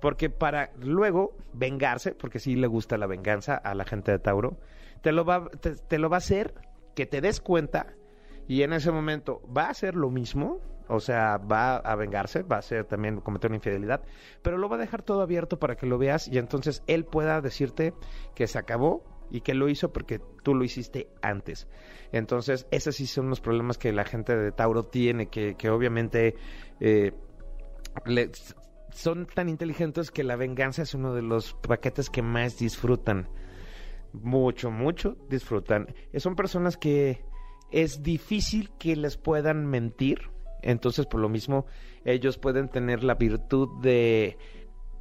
porque 0.00 0.28
para 0.28 0.70
luego 0.78 1.36
vengarse, 1.54 2.12
porque 2.12 2.38
sí 2.38 2.54
le 2.54 2.66
gusta 2.66 2.98
la 2.98 3.06
venganza 3.06 3.56
a 3.56 3.74
la 3.74 3.84
gente 3.84 4.12
de 4.12 4.18
Tauro, 4.18 4.58
te 5.00 5.10
lo 5.10 5.24
va, 5.24 5.48
te, 5.48 5.74
te 5.74 5.98
lo 5.98 6.10
va 6.10 6.18
a 6.18 6.18
hacer 6.18 6.54
que 6.94 7.06
te 7.06 7.22
des 7.22 7.40
cuenta 7.40 7.94
y 8.46 8.62
en 8.62 8.74
ese 8.74 8.92
momento 8.92 9.40
va 9.54 9.64
a 9.64 9.70
hacer 9.70 9.94
lo 9.94 10.10
mismo, 10.10 10.60
o 10.86 11.00
sea, 11.00 11.38
va 11.38 11.76
a 11.76 11.96
vengarse, 11.96 12.42
va 12.42 12.56
a 12.56 12.60
hacer 12.60 12.84
también 12.84 13.20
cometer 13.20 13.50
una 13.50 13.56
infidelidad, 13.56 14.02
pero 14.42 14.58
lo 14.58 14.68
va 14.68 14.76
a 14.76 14.80
dejar 14.80 15.02
todo 15.02 15.22
abierto 15.22 15.58
para 15.58 15.76
que 15.76 15.86
lo 15.86 15.96
veas 15.96 16.28
y 16.28 16.36
entonces 16.36 16.82
él 16.86 17.06
pueda 17.06 17.40
decirte 17.40 17.94
que 18.34 18.46
se 18.46 18.58
acabó 18.58 19.02
y 19.30 19.40
que 19.40 19.54
lo 19.54 19.68
hizo 19.68 19.92
porque 19.92 20.20
tú 20.42 20.54
lo 20.54 20.64
hiciste 20.64 21.08
antes. 21.22 21.68
Entonces, 22.12 22.66
esos 22.70 22.96
sí 22.96 23.06
son 23.06 23.28
los 23.28 23.40
problemas 23.40 23.78
que 23.78 23.92
la 23.92 24.04
gente 24.04 24.36
de 24.36 24.52
Tauro 24.52 24.84
tiene, 24.84 25.28
que, 25.28 25.54
obviamente 25.70 26.34
eh, 26.80 27.12
son 28.90 29.26
tan 29.26 29.48
inteligentes 29.48 30.10
que 30.10 30.24
la 30.24 30.36
venganza 30.36 30.82
es 30.82 30.94
uno 30.94 31.14
de 31.14 31.22
los 31.22 31.54
paquetes 31.54 32.10
que 32.10 32.22
más 32.22 32.58
disfrutan. 32.58 33.28
Mucho, 34.12 34.70
mucho 34.70 35.16
disfrutan. 35.28 35.94
Son 36.16 36.34
personas 36.34 36.76
que 36.76 37.22
es 37.70 38.02
difícil 38.02 38.70
que 38.78 38.96
les 38.96 39.16
puedan 39.16 39.66
mentir. 39.66 40.30
Entonces, 40.62 41.06
por 41.06 41.20
lo 41.20 41.28
mismo, 41.28 41.66
ellos 42.04 42.38
pueden 42.38 42.68
tener 42.68 43.04
la 43.04 43.14
virtud 43.14 43.68
de, 43.82 44.38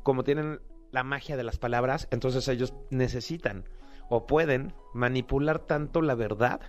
como 0.04 0.24
tienen 0.24 0.60
la 0.92 1.04
magia 1.04 1.38
de 1.38 1.44
las 1.44 1.58
palabras, 1.58 2.08
entonces 2.12 2.48
ellos 2.48 2.74
necesitan 2.90 3.66
o 4.10 4.26
pueden 4.26 4.74
manipular 4.94 5.60
tanto 5.60 6.02
la 6.02 6.16
verdad 6.16 6.62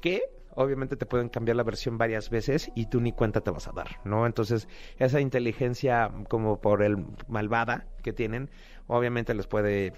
que 0.00 0.22
obviamente 0.56 0.96
te 0.96 1.06
pueden 1.06 1.28
cambiar 1.28 1.56
la 1.56 1.62
versión 1.62 1.98
varias 1.98 2.30
veces 2.30 2.70
y 2.74 2.86
tú 2.86 3.00
ni 3.00 3.12
cuenta 3.12 3.40
te 3.40 3.50
vas 3.50 3.68
a 3.68 3.72
dar, 3.72 4.00
¿no? 4.04 4.26
Entonces, 4.26 4.68
esa 4.98 5.20
inteligencia 5.20 6.10
como 6.28 6.60
por 6.60 6.82
el 6.82 7.04
malvada 7.28 7.86
que 8.02 8.12
tienen, 8.12 8.50
obviamente 8.86 9.34
les 9.34 9.46
puede 9.46 9.92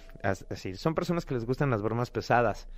decir, 0.49 0.77
son 0.77 0.95
personas 0.95 1.27
que 1.27 1.35
les 1.35 1.45
gustan 1.45 1.71
las 1.71 1.83
bromas 1.83 2.11
pesadas. 2.11 2.69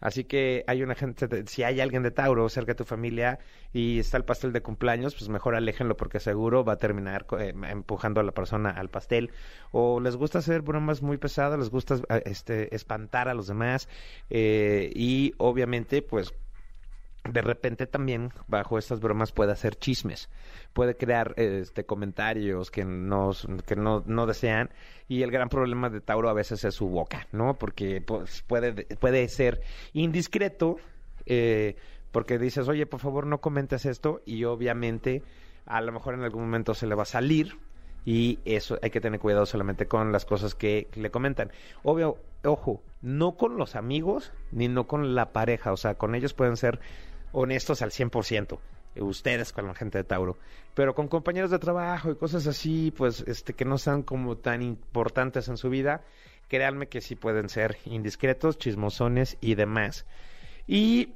Así 0.00 0.24
que 0.24 0.64
hay 0.66 0.82
una 0.82 0.94
gente, 0.94 1.46
si 1.46 1.62
hay 1.62 1.80
alguien 1.80 2.02
de 2.02 2.10
Tauro 2.10 2.48
cerca 2.48 2.72
de 2.72 2.76
tu 2.76 2.84
familia 2.84 3.38
y 3.72 3.98
está 3.98 4.16
el 4.16 4.24
pastel 4.24 4.52
de 4.52 4.62
cumpleaños, 4.62 5.14
pues 5.14 5.28
mejor 5.28 5.56
aléjenlo 5.56 5.96
porque 5.96 6.20
seguro 6.20 6.64
va 6.64 6.74
a 6.74 6.78
terminar 6.78 7.26
eh, 7.38 7.52
empujando 7.70 8.20
a 8.20 8.24
la 8.24 8.32
persona 8.32 8.70
al 8.70 8.90
pastel. 8.90 9.30
O 9.72 10.00
les 10.00 10.16
gusta 10.16 10.38
hacer 10.38 10.62
bromas 10.62 11.02
muy 11.02 11.16
pesadas, 11.16 11.58
les 11.58 11.70
gusta 11.70 11.96
eh, 12.10 12.22
este, 12.26 12.74
espantar 12.74 13.28
a 13.28 13.34
los 13.34 13.48
demás 13.48 13.88
eh, 14.30 14.92
y 14.94 15.34
obviamente 15.38 16.02
pues 16.02 16.32
de 17.32 17.42
repente 17.42 17.86
también 17.86 18.32
bajo 18.46 18.78
estas 18.78 19.00
bromas 19.00 19.32
puede 19.32 19.52
hacer 19.52 19.76
chismes, 19.76 20.28
puede 20.72 20.96
crear 20.96 21.34
este 21.36 21.84
comentarios 21.84 22.70
que 22.70 22.84
no 22.84 23.30
que 23.66 23.76
no, 23.76 24.02
no 24.06 24.26
desean 24.26 24.70
y 25.08 25.22
el 25.22 25.30
gran 25.30 25.48
problema 25.48 25.90
de 25.90 26.00
Tauro 26.00 26.28
a 26.28 26.34
veces 26.34 26.64
es 26.64 26.74
su 26.74 26.88
boca, 26.88 27.26
¿no? 27.32 27.54
Porque 27.54 28.00
pues, 28.00 28.42
puede 28.46 28.72
puede 28.96 29.28
ser 29.28 29.60
indiscreto 29.92 30.76
eh, 31.26 31.76
porque 32.12 32.38
dices, 32.38 32.68
"Oye, 32.68 32.86
por 32.86 33.00
favor, 33.00 33.26
no 33.26 33.38
comentes 33.38 33.84
esto" 33.84 34.22
y 34.24 34.44
obviamente 34.44 35.22
a 35.66 35.80
lo 35.80 35.92
mejor 35.92 36.14
en 36.14 36.22
algún 36.22 36.42
momento 36.42 36.74
se 36.74 36.86
le 36.86 36.94
va 36.94 37.02
a 37.02 37.06
salir 37.06 37.58
y 38.04 38.38
eso 38.46 38.78
hay 38.82 38.90
que 38.90 39.00
tener 39.00 39.20
cuidado 39.20 39.44
solamente 39.44 39.86
con 39.86 40.12
las 40.12 40.24
cosas 40.24 40.54
que 40.54 40.88
le 40.94 41.10
comentan. 41.10 41.52
Obvio, 41.82 42.16
ojo, 42.42 42.82
no 43.02 43.36
con 43.36 43.58
los 43.58 43.76
amigos 43.76 44.32
ni 44.50 44.68
no 44.68 44.86
con 44.86 45.14
la 45.14 45.32
pareja, 45.32 45.72
o 45.72 45.76
sea, 45.76 45.96
con 45.96 46.14
ellos 46.14 46.32
pueden 46.34 46.56
ser 46.56 46.80
honestos 47.32 47.82
al 47.82 47.90
100%, 47.90 48.58
eh, 48.94 49.02
ustedes 49.02 49.52
con 49.52 49.66
la 49.66 49.74
gente 49.74 49.98
de 49.98 50.04
Tauro, 50.04 50.36
pero 50.74 50.94
con 50.94 51.08
compañeros 51.08 51.50
de 51.50 51.58
trabajo 51.58 52.10
y 52.10 52.16
cosas 52.16 52.46
así, 52.46 52.92
pues 52.96 53.24
este 53.26 53.54
que 53.54 53.64
no 53.64 53.78
sean 53.78 54.02
como 54.02 54.36
tan 54.36 54.62
importantes 54.62 55.48
en 55.48 55.56
su 55.56 55.70
vida, 55.70 56.02
créanme 56.48 56.88
que 56.88 57.00
sí 57.00 57.14
pueden 57.14 57.48
ser 57.48 57.78
indiscretos, 57.84 58.58
chismosones 58.58 59.36
y 59.40 59.54
demás. 59.54 60.06
Y 60.66 61.14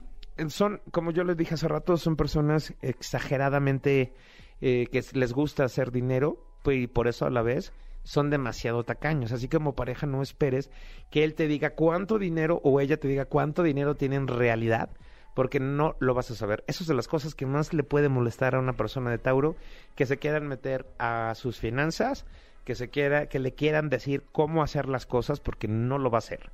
son, 0.49 0.81
como 0.91 1.11
yo 1.11 1.25
les 1.25 1.37
dije 1.37 1.55
hace 1.55 1.69
rato, 1.69 1.97
son 1.97 2.17
personas 2.17 2.75
exageradamente 2.81 4.13
eh, 4.61 4.87
que 4.91 5.03
les 5.15 5.33
gusta 5.33 5.65
hacer 5.65 5.91
dinero 5.91 6.39
pues, 6.63 6.79
y 6.79 6.87
por 6.87 7.09
eso 7.09 7.27
a 7.27 7.31
la 7.31 7.43
vez 7.43 7.73
son 8.05 8.31
demasiado 8.31 8.85
tacaños. 8.85 9.33
Así 9.33 9.49
que 9.49 9.59
como 9.59 9.75
pareja 9.75 10.07
no 10.07 10.23
esperes 10.23 10.71
que 11.11 11.25
él 11.25 11.35
te 11.35 11.47
diga 11.47 11.71
cuánto 11.71 12.19
dinero 12.19 12.61
o 12.65 12.81
ella 12.81 12.97
te 12.97 13.09
diga 13.09 13.27
cuánto 13.27 13.63
dinero 13.63 13.97
tiene 13.97 14.17
en 14.17 14.29
realidad, 14.29 14.91
porque 15.35 15.61
no 15.61 15.97
lo 15.99 16.15
vas 16.15 16.31
a 16.31 16.35
saber. 16.35 16.65
Eso 16.67 16.85
es 16.85 16.89
de 16.89 16.95
las 16.95 17.09
cosas 17.09 17.35
que 17.35 17.47
más 17.47 17.73
le 17.73 17.83
puede 17.83 18.09
molestar 18.09 18.55
a 18.55 18.59
una 18.59 18.75
persona 18.75 19.11
de 19.11 19.19
Tauro, 19.19 19.57
que 19.95 20.07
se 20.07 20.19
quieran 20.19 20.47
meter 20.47 20.87
a 20.99 21.35
sus 21.35 21.59
finanzas, 21.59 22.25
que 22.65 22.75
se 22.75 22.89
quiera, 22.89 23.27
que 23.27 23.39
le 23.39 23.53
quieran 23.53 23.89
decir 23.89 24.25
cómo 24.33 24.63
hacer 24.63 24.89
las 24.89 25.07
cosas, 25.07 25.41
porque 25.41 25.69
no 25.69 25.99
lo 25.99 26.11
va 26.11 26.19
a 26.19 26.21
hacer. 26.21 26.51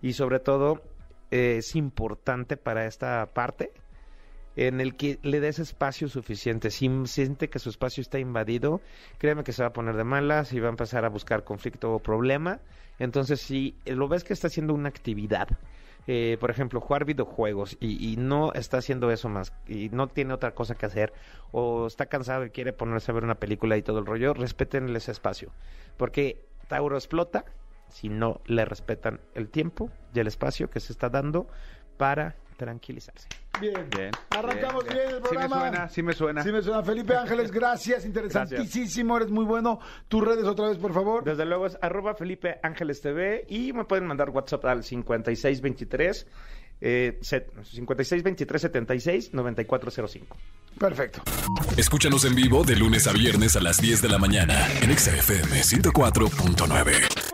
Y 0.00 0.14
sobre 0.14 0.38
todo, 0.38 0.82
eh, 1.30 1.56
es 1.58 1.76
importante 1.76 2.56
para 2.56 2.86
esta 2.86 3.26
parte 3.32 3.72
en 4.56 4.80
el 4.80 4.96
que 4.96 5.18
le 5.22 5.40
des 5.40 5.58
espacio 5.58 6.08
suficiente. 6.08 6.70
Si 6.70 6.88
siente 7.06 7.48
que 7.48 7.58
su 7.58 7.70
espacio 7.70 8.00
está 8.00 8.18
invadido, 8.18 8.80
créeme 9.18 9.44
que 9.44 9.52
se 9.52 9.62
va 9.62 9.68
a 9.68 9.72
poner 9.72 9.96
de 9.96 10.04
malas 10.04 10.52
y 10.52 10.60
va 10.60 10.68
a 10.68 10.70
empezar 10.70 11.04
a 11.04 11.08
buscar 11.08 11.44
conflicto 11.44 11.92
o 11.92 11.98
problema. 11.98 12.60
Entonces, 12.98 13.40
si 13.40 13.76
lo 13.86 14.08
ves 14.08 14.24
que 14.24 14.32
está 14.32 14.46
haciendo 14.46 14.74
una 14.74 14.88
actividad, 14.88 15.48
eh, 16.06 16.36
por 16.38 16.50
ejemplo, 16.50 16.80
jugar 16.80 17.04
videojuegos 17.06 17.78
y, 17.80 18.16
no 18.18 18.52
está 18.52 18.78
haciendo 18.78 19.10
eso 19.10 19.28
más 19.28 19.52
y 19.66 19.88
no 19.88 20.06
tiene 20.06 20.34
otra 20.34 20.52
cosa 20.52 20.74
que 20.74 20.86
hacer 20.86 21.12
o 21.50 21.86
está 21.86 22.06
cansado 22.06 22.44
y 22.44 22.50
quiere 22.50 22.72
ponerse 22.72 23.10
a 23.10 23.14
ver 23.14 23.24
una 23.24 23.36
película 23.36 23.76
y 23.76 23.82
todo 23.82 24.00
el 24.00 24.06
rollo, 24.06 24.34
respétenle 24.34 24.98
ese 24.98 25.12
espacio. 25.12 25.50
Porque 25.96 26.44
Tauro 26.68 26.96
explota 26.96 27.44
si 27.88 28.08
no 28.08 28.40
le 28.46 28.64
respetan 28.64 29.20
el 29.34 29.48
tiempo 29.48 29.90
y 30.14 30.20
el 30.20 30.26
espacio 30.26 30.68
que 30.68 30.80
se 30.80 30.92
está 30.92 31.08
dando 31.08 31.46
para 31.96 32.36
tranquilizarse. 32.56 33.28
Bien. 33.60 33.88
Bien. 33.96 34.10
Arrancamos 34.30 34.84
bien, 34.84 34.98
el 34.98 35.08
Sí 35.08 35.14
me 35.14 35.20
programa. 35.20 35.60
suena, 35.60 35.88
sí 35.88 36.02
me 36.02 36.12
suena. 36.12 36.42
Sí 36.42 36.50
me 36.52 36.62
suena. 36.62 36.82
Felipe 36.82 37.14
Ángeles, 37.18 37.50
gracias. 37.52 38.04
Interesantísimo, 38.04 39.16
eres 39.16 39.30
muy 39.30 39.44
bueno. 39.44 39.78
Tus 40.08 40.24
redes 40.24 40.44
otra 40.44 40.68
vez, 40.68 40.78
por 40.78 40.92
favor. 40.92 41.22
Desde 41.24 41.44
luego 41.44 41.66
es 41.66 41.78
arroba 41.80 42.14
Felipe 42.14 42.58
Ángeles 42.62 43.00
TV 43.00 43.44
y 43.48 43.72
me 43.72 43.84
pueden 43.84 44.06
mandar 44.06 44.30
WhatsApp 44.30 44.64
al 44.66 44.82
5623 44.84 46.26
eh, 46.80 47.18
set- 47.22 47.50
5623 47.62 48.60
76 48.62 49.32
9405. 49.32 50.36
Perfecto. 50.78 51.22
Escúchanos 51.76 52.24
en 52.24 52.34
vivo 52.34 52.64
de 52.64 52.74
lunes 52.76 53.06
a 53.06 53.12
viernes 53.12 53.54
a 53.56 53.60
las 53.60 53.76
10 53.80 54.02
de 54.02 54.08
la 54.08 54.18
mañana 54.18 54.66
en 54.82 54.90
Exa 54.90 55.12
FM 55.16 55.60
104.9. 55.62 57.33